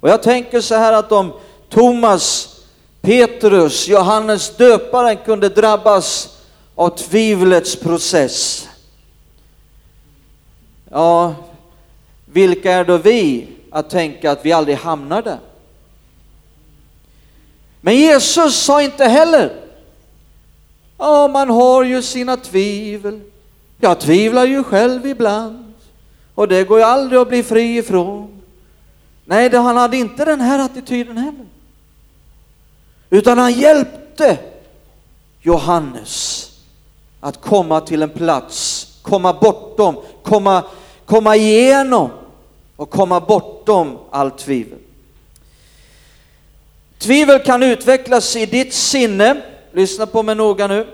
Och 0.00 0.08
jag 0.08 0.22
tänker 0.22 0.60
så 0.60 0.74
här 0.74 0.92
att 0.92 1.12
om 1.12 1.32
Thomas, 1.68 2.56
Petrus, 3.00 3.88
Johannes 3.88 4.56
döparen 4.56 5.16
kunde 5.16 5.48
drabbas 5.48 6.38
av 6.74 6.88
tvivlets 6.88 7.76
process. 7.76 8.68
Ja, 10.90 11.34
vilka 12.24 12.72
är 12.72 12.84
då 12.84 12.96
vi 12.96 13.48
att 13.70 13.90
tänka 13.90 14.30
att 14.30 14.44
vi 14.44 14.52
aldrig 14.52 14.76
hamnar 14.76 15.22
där? 15.22 15.38
Men 17.80 17.96
Jesus 17.96 18.56
sa 18.56 18.82
inte 18.82 19.04
heller, 19.04 19.52
ja 20.98 21.28
man 21.28 21.50
har 21.50 21.84
ju 21.84 22.02
sina 22.02 22.36
tvivel, 22.36 23.20
jag 23.80 24.00
tvivlar 24.00 24.44
ju 24.44 24.64
själv 24.64 25.06
ibland 25.06 25.67
och 26.38 26.48
det 26.48 26.64
går 26.64 26.78
ju 26.78 26.84
aldrig 26.84 27.20
att 27.20 27.28
bli 27.28 27.42
fri 27.42 27.78
ifrån. 27.78 28.40
Nej, 29.24 29.56
han 29.56 29.76
hade 29.76 29.96
inte 29.96 30.24
den 30.24 30.40
här 30.40 30.58
attityden 30.58 31.16
heller. 31.16 31.46
Utan 33.10 33.38
han 33.38 33.52
hjälpte 33.52 34.38
Johannes 35.40 36.50
att 37.20 37.40
komma 37.40 37.80
till 37.80 38.02
en 38.02 38.10
plats, 38.10 38.86
komma 39.02 39.32
bortom, 39.32 39.96
komma, 40.22 40.62
komma 41.04 41.36
igenom 41.36 42.10
och 42.76 42.90
komma 42.90 43.20
bortom 43.20 43.98
allt 44.10 44.38
tvivel. 44.38 44.78
Tvivel 46.98 47.42
kan 47.42 47.62
utvecklas 47.62 48.36
i 48.36 48.46
ditt 48.46 48.74
sinne, 48.74 49.42
lyssna 49.72 50.06
på 50.06 50.22
mig 50.22 50.34
noga 50.34 50.66
nu, 50.66 50.86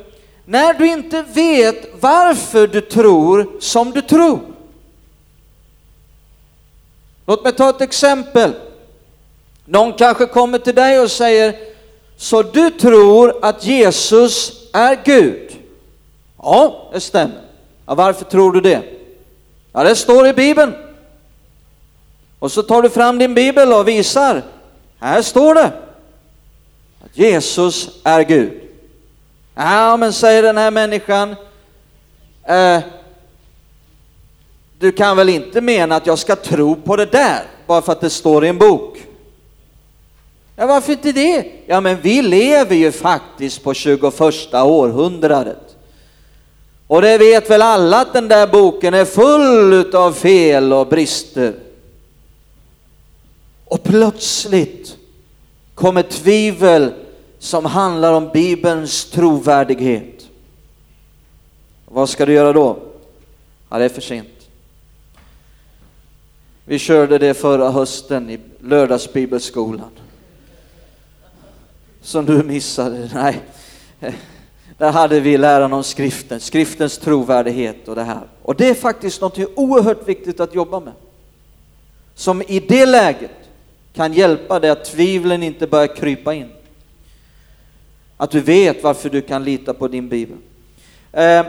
när 0.45 0.75
du 0.75 0.87
inte 0.87 1.23
vet 1.23 2.03
varför 2.03 2.67
du 2.67 2.81
tror 2.81 3.61
som 3.61 3.91
du 3.91 4.01
tror. 4.01 4.54
Låt 7.27 7.45
mig 7.45 7.53
ta 7.53 7.71
ett 7.71 7.81
exempel. 7.81 8.53
Någon 9.65 9.93
kanske 9.93 10.27
kommer 10.27 10.59
till 10.59 10.75
dig 10.75 11.01
och 11.01 11.11
säger, 11.11 11.55
så 12.17 12.43
du 12.43 12.71
tror 12.71 13.45
att 13.45 13.65
Jesus 13.65 14.53
är 14.73 14.99
Gud? 15.05 15.51
Ja, 16.39 16.91
det 16.93 17.01
stämmer. 17.01 17.41
Ja, 17.87 17.95
varför 17.95 18.25
tror 18.25 18.53
du 18.53 18.61
det? 18.61 18.83
Ja, 19.73 19.85
det 19.85 19.97
står 19.97 20.27
i 20.27 20.33
Bibeln. 20.33 20.75
Och 22.39 22.53
så 22.53 22.63
tar 22.63 22.83
du 22.83 22.91
fram 22.91 23.19
din 23.19 23.35
bibel 23.35 23.73
och 23.73 23.89
visar, 23.89 24.43
här 24.99 25.23
står 25.23 25.55
det 25.55 25.73
att 27.05 27.19
Jesus 27.19 27.91
är 28.05 28.23
Gud. 28.23 28.61
Ja, 29.55 29.97
men 29.97 30.13
säger 30.13 30.43
den 30.43 30.59
här 30.59 30.71
människan, 30.71 31.37
eh, 32.45 32.81
du 34.79 34.93
kan 34.93 35.17
väl 35.17 35.29
inte 35.29 35.61
mena 35.61 35.97
att 35.97 36.07
jag 36.07 36.19
ska 36.19 36.37
tro 36.37 36.77
på 36.77 36.97
det 36.97 37.07
där 37.07 37.43
bara 37.67 37.83
för 37.83 37.93
att 37.93 38.01
det 38.01 38.11
står 38.11 38.45
i 38.45 38.49
en 38.49 38.59
bok? 38.59 39.07
Ja, 40.57 40.67
varför 40.67 40.93
inte 40.93 41.13
det? 41.13 41.51
Ja, 41.67 41.81
men 41.81 42.01
vi 42.01 42.23
lever 42.23 42.77
ju 42.77 42.93
faktiskt 42.93 43.63
på 43.63 43.75
21 43.75 44.05
århundradet. 44.55 45.77
Och 46.87 47.03
det 47.03 47.19
vet 47.19 47.51
väl 47.51 47.63
alla 47.63 48.01
att 48.01 48.13
den 48.13 48.29
där 48.29 48.47
boken 48.47 48.95
är 48.95 49.05
full 49.05 49.95
av 49.95 50.13
fel 50.13 50.73
och 50.73 50.87
brister. 50.87 51.55
Och 53.65 53.83
plötsligt 53.83 54.97
kommer 55.75 56.03
tvivel 56.03 56.93
som 57.39 57.65
handlar 57.65 58.13
om 58.13 58.31
Bibelns 58.33 59.11
trovärdighet. 59.11 60.27
Vad 61.85 62.09
ska 62.09 62.27
du 62.27 62.33
göra 62.33 62.53
då? 62.53 62.77
Ja, 63.71 63.79
det 63.79 63.85
är 63.85 63.89
för 63.89 64.01
sent. 64.01 64.34
Vi 66.65 66.79
körde 66.79 67.19
det 67.19 67.35
förra 67.35 67.71
hösten 67.71 68.31
i 68.31 68.39
lördagsbibelskolan. 68.61 69.91
Som 72.01 72.27
du 72.27 72.43
missade. 72.43 73.11
Nej, 73.15 73.41
där 74.79 74.93
hade 74.93 75.21
vi 75.21 75.39
läran 75.39 75.73
om 75.73 75.85
skriften, 75.85 76.41
skriftens 76.41 76.99
trovärdighet 76.99 77.89
och 77.89 77.95
det 77.95 78.03
här. 78.03 78.27
Och 78.43 78.57
det 78.57 78.69
är 78.69 78.75
faktiskt 78.75 79.21
något 79.21 79.39
oerhört 79.57 80.09
viktigt 80.09 80.41
att 80.41 80.55
jobba 80.55 80.81
med. 80.81 80.93
Som 82.15 82.43
i 82.43 82.61
det 82.61 82.87
läget 82.87 83.31
kan 83.93 84.13
hjälpa 84.13 84.61
dig 84.61 84.71
att 84.71 84.85
tvivlen 84.85 85.43
inte 85.43 85.67
börjar 85.67 85.97
krypa 85.97 86.35
in. 86.35 86.51
Att 88.17 88.31
du 88.31 88.41
vet 88.41 88.83
varför 88.83 89.11
du 89.11 89.21
kan 89.21 89.45
lita 89.45 89.75
på 89.75 89.89
din 89.89 90.09
bibel. 90.09 90.37
Eh, 91.13 91.47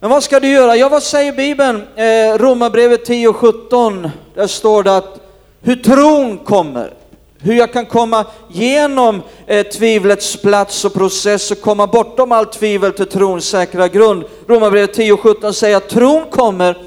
men 0.00 0.10
vad 0.10 0.22
ska 0.22 0.40
du 0.40 0.48
göra? 0.48 0.76
Ja, 0.76 0.88
vad 0.88 1.02
säger 1.02 1.32
Bibeln? 1.32 1.82
Eh, 1.96 2.38
Romarbrevet 2.38 3.04
10 3.04 3.28
och 3.28 3.36
17, 3.36 4.10
där 4.34 4.46
står 4.46 4.82
det 4.82 4.96
att 4.96 5.20
hur 5.60 5.76
tron 5.76 6.38
kommer, 6.38 6.94
hur 7.38 7.54
jag 7.54 7.72
kan 7.72 7.86
komma 7.86 8.26
genom 8.48 9.22
eh, 9.46 9.66
tvivlets 9.66 10.36
plats 10.36 10.84
och 10.84 10.94
process 10.94 11.50
och 11.50 11.60
komma 11.60 11.86
bortom 11.86 12.32
allt 12.32 12.52
tvivel 12.52 12.92
till 12.92 13.06
trons 13.06 13.48
säkra 13.48 13.88
grund. 13.88 14.24
Romarbrevet 14.46 14.94
10 14.94 15.12
och 15.12 15.20
17 15.20 15.54
säger 15.54 15.76
att 15.76 15.88
tron 15.88 16.24
kommer 16.30 16.78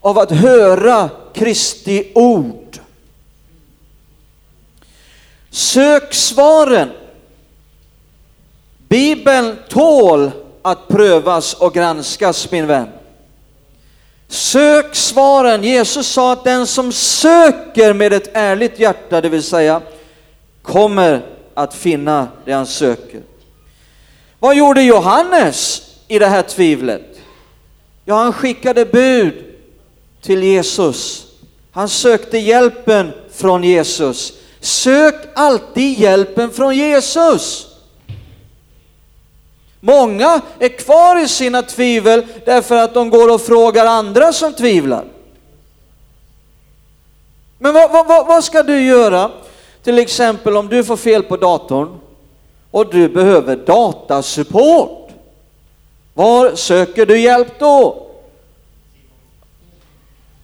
av 0.00 0.18
att 0.18 0.30
höra 0.30 1.10
Kristi 1.32 2.12
ord. 2.14 2.78
Sök 5.50 6.14
svaren. 6.14 6.88
Bibeln 8.88 9.56
tål 9.68 10.30
att 10.62 10.88
prövas 10.88 11.54
och 11.54 11.74
granskas, 11.74 12.50
min 12.50 12.66
vän. 12.66 12.88
Sök 14.28 14.94
svaren. 14.94 15.64
Jesus 15.64 16.06
sa 16.06 16.32
att 16.32 16.44
den 16.44 16.66
som 16.66 16.92
söker 16.92 17.92
med 17.92 18.12
ett 18.12 18.30
ärligt 18.32 18.78
hjärta, 18.78 19.20
det 19.20 19.28
vill 19.28 19.42
säga 19.42 19.80
kommer 20.62 21.22
att 21.54 21.74
finna 21.74 22.28
det 22.44 22.52
han 22.52 22.66
söker. 22.66 23.20
Vad 24.38 24.56
gjorde 24.56 24.82
Johannes 24.82 25.82
i 26.08 26.18
det 26.18 26.26
här 26.26 26.42
tvivlet? 26.42 27.18
Ja, 28.04 28.14
han 28.14 28.32
skickade 28.32 28.84
bud 28.84 29.44
till 30.22 30.42
Jesus. 30.42 31.26
Han 31.72 31.88
sökte 31.88 32.38
hjälpen 32.38 33.12
från 33.32 33.64
Jesus. 33.64 34.32
Sök 34.60 35.14
alltid 35.34 35.98
hjälpen 35.98 36.50
från 36.50 36.76
Jesus. 36.76 37.66
Många 39.84 40.40
är 40.58 40.68
kvar 40.68 41.24
i 41.24 41.28
sina 41.28 41.62
tvivel 41.62 42.26
därför 42.44 42.76
att 42.76 42.94
de 42.94 43.10
går 43.10 43.34
och 43.34 43.40
frågar 43.40 43.86
andra 43.86 44.32
som 44.32 44.52
tvivlar. 44.52 45.04
Men 47.58 47.74
vad, 47.74 47.90
vad, 47.90 48.26
vad, 48.26 48.44
ska 48.44 48.62
du 48.62 48.80
göra? 48.80 49.30
Till 49.82 49.98
exempel 49.98 50.56
om 50.56 50.68
du 50.68 50.84
får 50.84 50.96
fel 50.96 51.22
på 51.22 51.36
datorn 51.36 52.00
och 52.70 52.90
du 52.90 53.08
behöver 53.08 53.56
datasupport. 53.56 55.10
Var 56.14 56.54
söker 56.54 57.06
du 57.06 57.20
hjälp 57.20 57.58
då? 57.58 58.06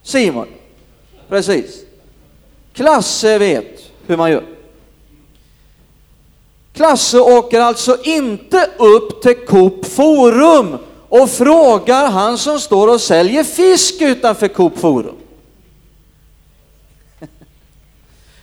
Simon. 0.03 0.47
Precis. 1.29 1.83
Klasse 2.73 3.37
vet 3.37 3.91
hur 4.07 4.17
man 4.17 4.31
gör. 4.31 4.43
Klasse 6.79 7.19
åker 7.19 7.59
alltså 7.59 7.97
inte 8.03 8.69
upp 8.77 9.21
till 9.21 9.45
Coop 9.45 9.85
Forum 9.85 10.77
och 11.09 11.29
frågar 11.29 12.07
han 12.07 12.37
som 12.37 12.59
står 12.59 12.87
och 12.87 13.01
säljer 13.01 13.43
fisk 13.43 14.01
utanför 14.01 14.47
Coop 14.47 14.79
Forum. 14.79 15.15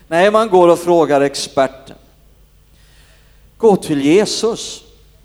Nej, 0.09 0.31
man 0.31 0.49
går 0.49 0.69
och 0.69 0.79
frågar 0.79 1.21
experten. 1.21 1.97
Gå 3.57 3.77
till 3.77 4.05
Jesus, 4.05 4.83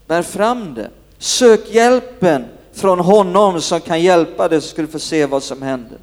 bär 0.07 0.23
fram 0.23 0.73
det, 0.73 0.89
sök 1.17 1.69
hjälpen 1.69 2.45
från 2.73 2.99
honom 2.99 3.61
som 3.61 3.81
kan 3.81 4.01
hjälpa 4.01 4.47
dig 4.47 4.61
så 4.61 4.67
ska 4.67 4.81
du 4.81 4.87
få 4.87 4.99
se 4.99 5.25
vad 5.25 5.43
som 5.43 5.61
händer. 5.61 5.97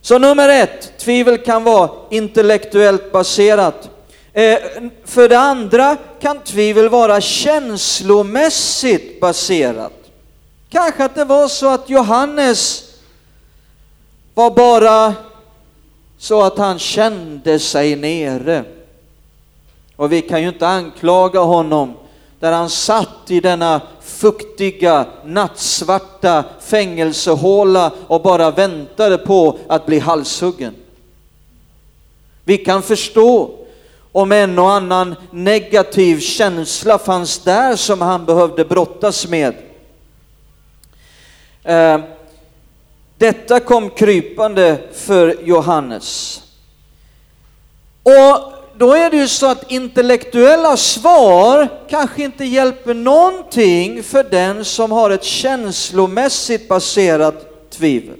Så 0.00 0.18
nummer 0.18 0.48
ett, 0.48 0.98
tvivel 0.98 1.38
kan 1.38 1.64
vara 1.64 1.90
intellektuellt 2.10 3.12
baserat. 3.12 3.90
Eh, 4.36 4.58
för 5.04 5.28
det 5.28 5.38
andra 5.38 5.96
kan 6.20 6.40
tvivel 6.40 6.88
vara 6.88 7.20
känslomässigt 7.20 9.20
baserat. 9.20 9.92
Kanske 10.68 11.04
att 11.04 11.14
det 11.14 11.24
var 11.24 11.48
så 11.48 11.68
att 11.68 11.90
Johannes 11.90 12.84
var 14.34 14.50
bara 14.50 15.14
så 16.18 16.42
att 16.42 16.58
han 16.58 16.78
kände 16.78 17.58
sig 17.58 17.96
nere. 17.96 18.64
Och 19.96 20.12
vi 20.12 20.22
kan 20.22 20.42
ju 20.42 20.48
inte 20.48 20.68
anklaga 20.68 21.40
honom 21.40 21.94
där 22.40 22.52
han 22.52 22.70
satt 22.70 23.30
i 23.30 23.40
denna 23.40 23.80
fuktiga, 24.00 25.06
nattsvarta 25.24 26.44
fängelsehåla 26.60 27.92
och 28.06 28.22
bara 28.22 28.50
väntade 28.50 29.18
på 29.18 29.58
att 29.68 29.86
bli 29.86 29.98
halshuggen. 29.98 30.74
Vi 32.44 32.58
kan 32.58 32.82
förstå 32.82 33.65
om 34.16 34.32
en 34.32 34.58
och 34.58 34.72
annan 34.72 35.14
negativ 35.30 36.20
känsla 36.20 36.98
fanns 36.98 37.38
där 37.38 37.76
som 37.76 38.00
han 38.00 38.24
behövde 38.24 38.64
brottas 38.64 39.26
med. 39.28 39.54
Eh, 41.64 42.00
detta 43.18 43.60
kom 43.60 43.90
krypande 43.90 44.78
för 44.92 45.36
Johannes. 45.44 46.40
Och 48.02 48.52
då 48.76 48.94
är 48.94 49.10
det 49.10 49.16
ju 49.16 49.28
så 49.28 49.46
att 49.46 49.70
intellektuella 49.70 50.76
svar 50.76 51.68
kanske 51.88 52.24
inte 52.24 52.44
hjälper 52.44 52.94
någonting 52.94 54.02
för 54.02 54.24
den 54.24 54.64
som 54.64 54.92
har 54.92 55.10
ett 55.10 55.24
känslomässigt 55.24 56.68
baserat 56.68 57.70
tvivel. 57.70 58.16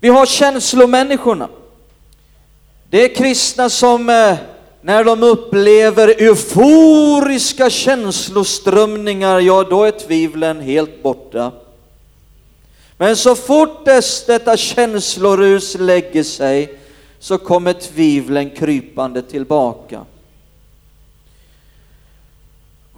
Vi 0.00 0.08
har 0.08 0.26
känslomänniskorna. 0.26 1.48
Det 2.90 3.04
är 3.04 3.14
kristna 3.14 3.70
som 3.70 4.08
eh, 4.08 4.36
när 4.80 5.04
de 5.04 5.22
upplever 5.22 6.08
euforiska 6.08 7.70
känsloströmningar, 7.70 9.40
ja 9.40 9.64
då 9.70 9.84
är 9.84 9.90
tvivlen 9.90 10.60
helt 10.60 11.02
borta. 11.02 11.52
Men 12.96 13.16
så 13.16 13.34
fort 13.34 13.84
dess, 13.84 14.26
detta 14.26 14.56
känslorus 14.56 15.76
lägger 15.78 16.22
sig 16.22 16.78
så 17.18 17.38
kommer 17.38 17.72
tvivlen 17.72 18.50
krypande 18.50 19.22
tillbaka. 19.22 20.04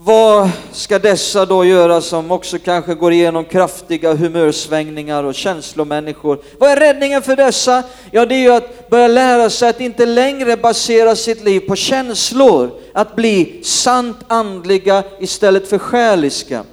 Vad 0.04 0.50
ska 0.72 0.98
dessa 0.98 1.46
då 1.46 1.64
göra 1.64 2.00
som 2.00 2.30
också 2.30 2.58
kanske 2.58 2.94
går 2.94 3.12
igenom 3.12 3.44
kraftiga 3.44 4.14
humörsvängningar 4.14 5.24
och 5.24 5.34
känslomänniskor? 5.34 6.38
Vad 6.58 6.70
är 6.70 6.76
räddningen 6.76 7.22
för 7.22 7.36
dessa? 7.36 7.82
Ja, 8.10 8.26
det 8.26 8.34
är 8.34 8.38
ju 8.38 8.52
att 8.52 8.88
börja 8.90 9.08
lära 9.08 9.50
sig 9.50 9.68
att 9.68 9.80
inte 9.80 10.06
längre 10.06 10.56
basera 10.56 11.16
sitt 11.16 11.44
liv 11.44 11.60
på 11.60 11.76
känslor, 11.76 12.70
att 12.92 13.16
bli 13.16 13.60
sant 13.64 14.16
andliga 14.28 15.04
istället 15.18 15.68
för 15.68 15.78
själiska. 15.78 16.64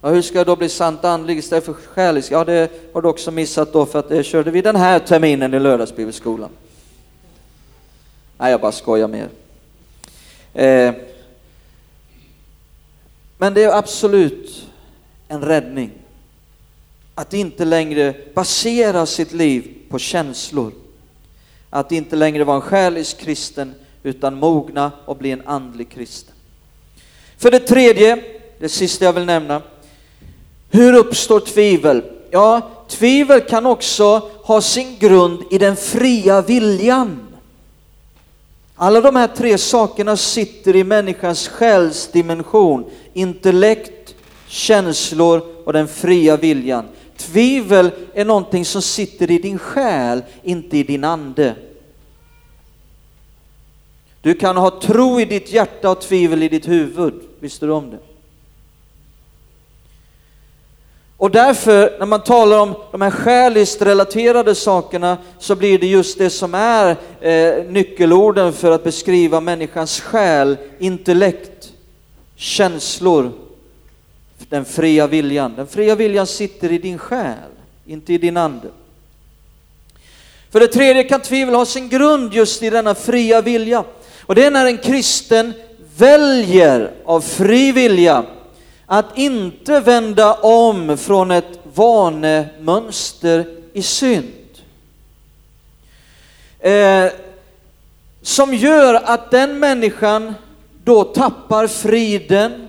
Ja, 0.00 0.08
hur 0.08 0.22
ska 0.22 0.38
jag 0.38 0.46
då 0.46 0.56
bli 0.56 0.68
sant 0.68 1.04
andlig 1.04 1.38
istället 1.38 1.64
för 1.64 1.72
själisk? 1.72 2.32
Ja, 2.32 2.44
det 2.44 2.70
har 2.92 3.02
du 3.02 3.08
också 3.08 3.30
missat 3.30 3.72
då 3.72 3.86
för 3.86 3.98
att 3.98 4.08
det 4.08 4.24
körde 4.24 4.50
vi 4.50 4.62
den 4.62 4.76
här 4.76 4.98
terminen 4.98 5.54
i 5.54 5.60
lördagsbibelskolan. 5.60 6.50
Nej, 8.38 8.50
jag 8.50 8.60
bara 8.60 8.72
skojar 8.72 9.08
med 9.08 9.20
er. 9.20 10.88
Eh, 10.88 10.94
men 13.38 13.54
det 13.54 13.64
är 13.64 13.78
absolut 13.78 14.66
en 15.28 15.42
räddning 15.42 15.90
att 17.14 17.34
inte 17.34 17.64
längre 17.64 18.14
basera 18.34 19.06
sitt 19.06 19.32
liv 19.32 19.74
på 19.88 19.98
känslor. 19.98 20.72
Att 21.70 21.92
inte 21.92 22.16
längre 22.16 22.44
vara 22.44 22.56
en 22.56 22.62
själisk 22.62 23.18
kristen 23.18 23.74
utan 24.02 24.34
mogna 24.34 24.92
och 25.04 25.16
bli 25.16 25.30
en 25.30 25.42
andlig 25.46 25.90
kristen. 25.90 26.34
För 27.36 27.50
det 27.50 27.58
tredje, 27.58 28.24
det 28.58 28.68
sista 28.68 29.04
jag 29.04 29.12
vill 29.12 29.24
nämna, 29.24 29.62
hur 30.70 30.94
uppstår 30.94 31.40
tvivel? 31.40 32.02
Ja, 32.30 32.70
tvivel 32.88 33.40
kan 33.40 33.66
också 33.66 34.30
ha 34.42 34.60
sin 34.60 34.98
grund 34.98 35.42
i 35.50 35.58
den 35.58 35.76
fria 35.76 36.42
viljan. 36.42 37.27
Alla 38.80 39.00
de 39.00 39.16
här 39.16 39.26
tre 39.28 39.58
sakerna 39.58 40.16
sitter 40.16 40.76
i 40.76 40.84
människans 40.84 41.48
själsdimension, 41.48 42.90
intellekt, 43.12 44.14
känslor 44.46 45.42
och 45.64 45.72
den 45.72 45.88
fria 45.88 46.36
viljan. 46.36 46.84
Tvivel 47.16 47.90
är 48.14 48.24
någonting 48.24 48.64
som 48.64 48.82
sitter 48.82 49.30
i 49.30 49.38
din 49.38 49.58
själ, 49.58 50.22
inte 50.42 50.78
i 50.78 50.82
din 50.82 51.04
ande. 51.04 51.54
Du 54.20 54.34
kan 54.34 54.56
ha 54.56 54.80
tro 54.80 55.20
i 55.20 55.24
ditt 55.24 55.52
hjärta 55.52 55.90
och 55.90 56.00
tvivel 56.00 56.42
i 56.42 56.48
ditt 56.48 56.68
huvud, 56.68 57.14
visste 57.40 57.66
du 57.66 57.72
om 57.72 57.90
det? 57.90 58.07
Och 61.18 61.30
därför, 61.30 61.96
när 61.98 62.06
man 62.06 62.22
talar 62.22 62.58
om 62.58 62.74
de 62.92 63.00
här 63.00 63.10
själiskt 63.10 63.82
relaterade 63.82 64.54
sakerna, 64.54 65.18
så 65.38 65.56
blir 65.56 65.78
det 65.78 65.86
just 65.86 66.18
det 66.18 66.30
som 66.30 66.54
är 66.54 66.96
eh, 67.20 67.64
nyckelorden 67.64 68.52
för 68.52 68.70
att 68.70 68.84
beskriva 68.84 69.40
människans 69.40 70.00
själ, 70.00 70.56
intellekt, 70.78 71.72
känslor, 72.36 73.32
den 74.48 74.64
fria 74.64 75.06
viljan. 75.06 75.54
Den 75.56 75.66
fria 75.66 75.94
viljan 75.94 76.26
sitter 76.26 76.72
i 76.72 76.78
din 76.78 76.98
själ, 76.98 77.50
inte 77.86 78.12
i 78.12 78.18
din 78.18 78.36
ande. 78.36 78.68
För 80.50 80.60
det 80.60 80.68
tredje 80.68 81.04
kan 81.04 81.20
tvivel 81.20 81.54
ha 81.54 81.66
sin 81.66 81.88
grund 81.88 82.34
just 82.34 82.62
i 82.62 82.70
denna 82.70 82.94
fria 82.94 83.40
vilja. 83.40 83.84
Och 84.22 84.34
det 84.34 84.44
är 84.44 84.50
när 84.50 84.66
en 84.66 84.78
kristen 84.78 85.52
väljer 85.96 86.90
av 87.04 87.20
fri 87.20 87.72
vilja 87.72 88.24
att 88.90 89.18
inte 89.18 89.80
vända 89.80 90.34
om 90.34 90.98
från 90.98 91.30
ett 91.30 91.58
vanemönster 91.74 93.46
i 93.72 93.82
synd. 93.82 94.32
Eh, 96.60 97.06
som 98.22 98.54
gör 98.54 98.94
att 98.94 99.30
den 99.30 99.58
människan 99.58 100.34
då 100.84 101.04
tappar 101.04 101.66
friden. 101.66 102.68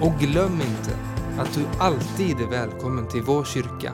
Och 0.00 0.12
glöm 0.20 0.60
inte 0.60 0.96
att 1.38 1.54
du 1.54 1.66
alltid 1.78 2.40
är 2.40 2.46
välkommen 2.50 3.08
till 3.08 3.22
vår 3.22 3.44
kyrka 3.44 3.92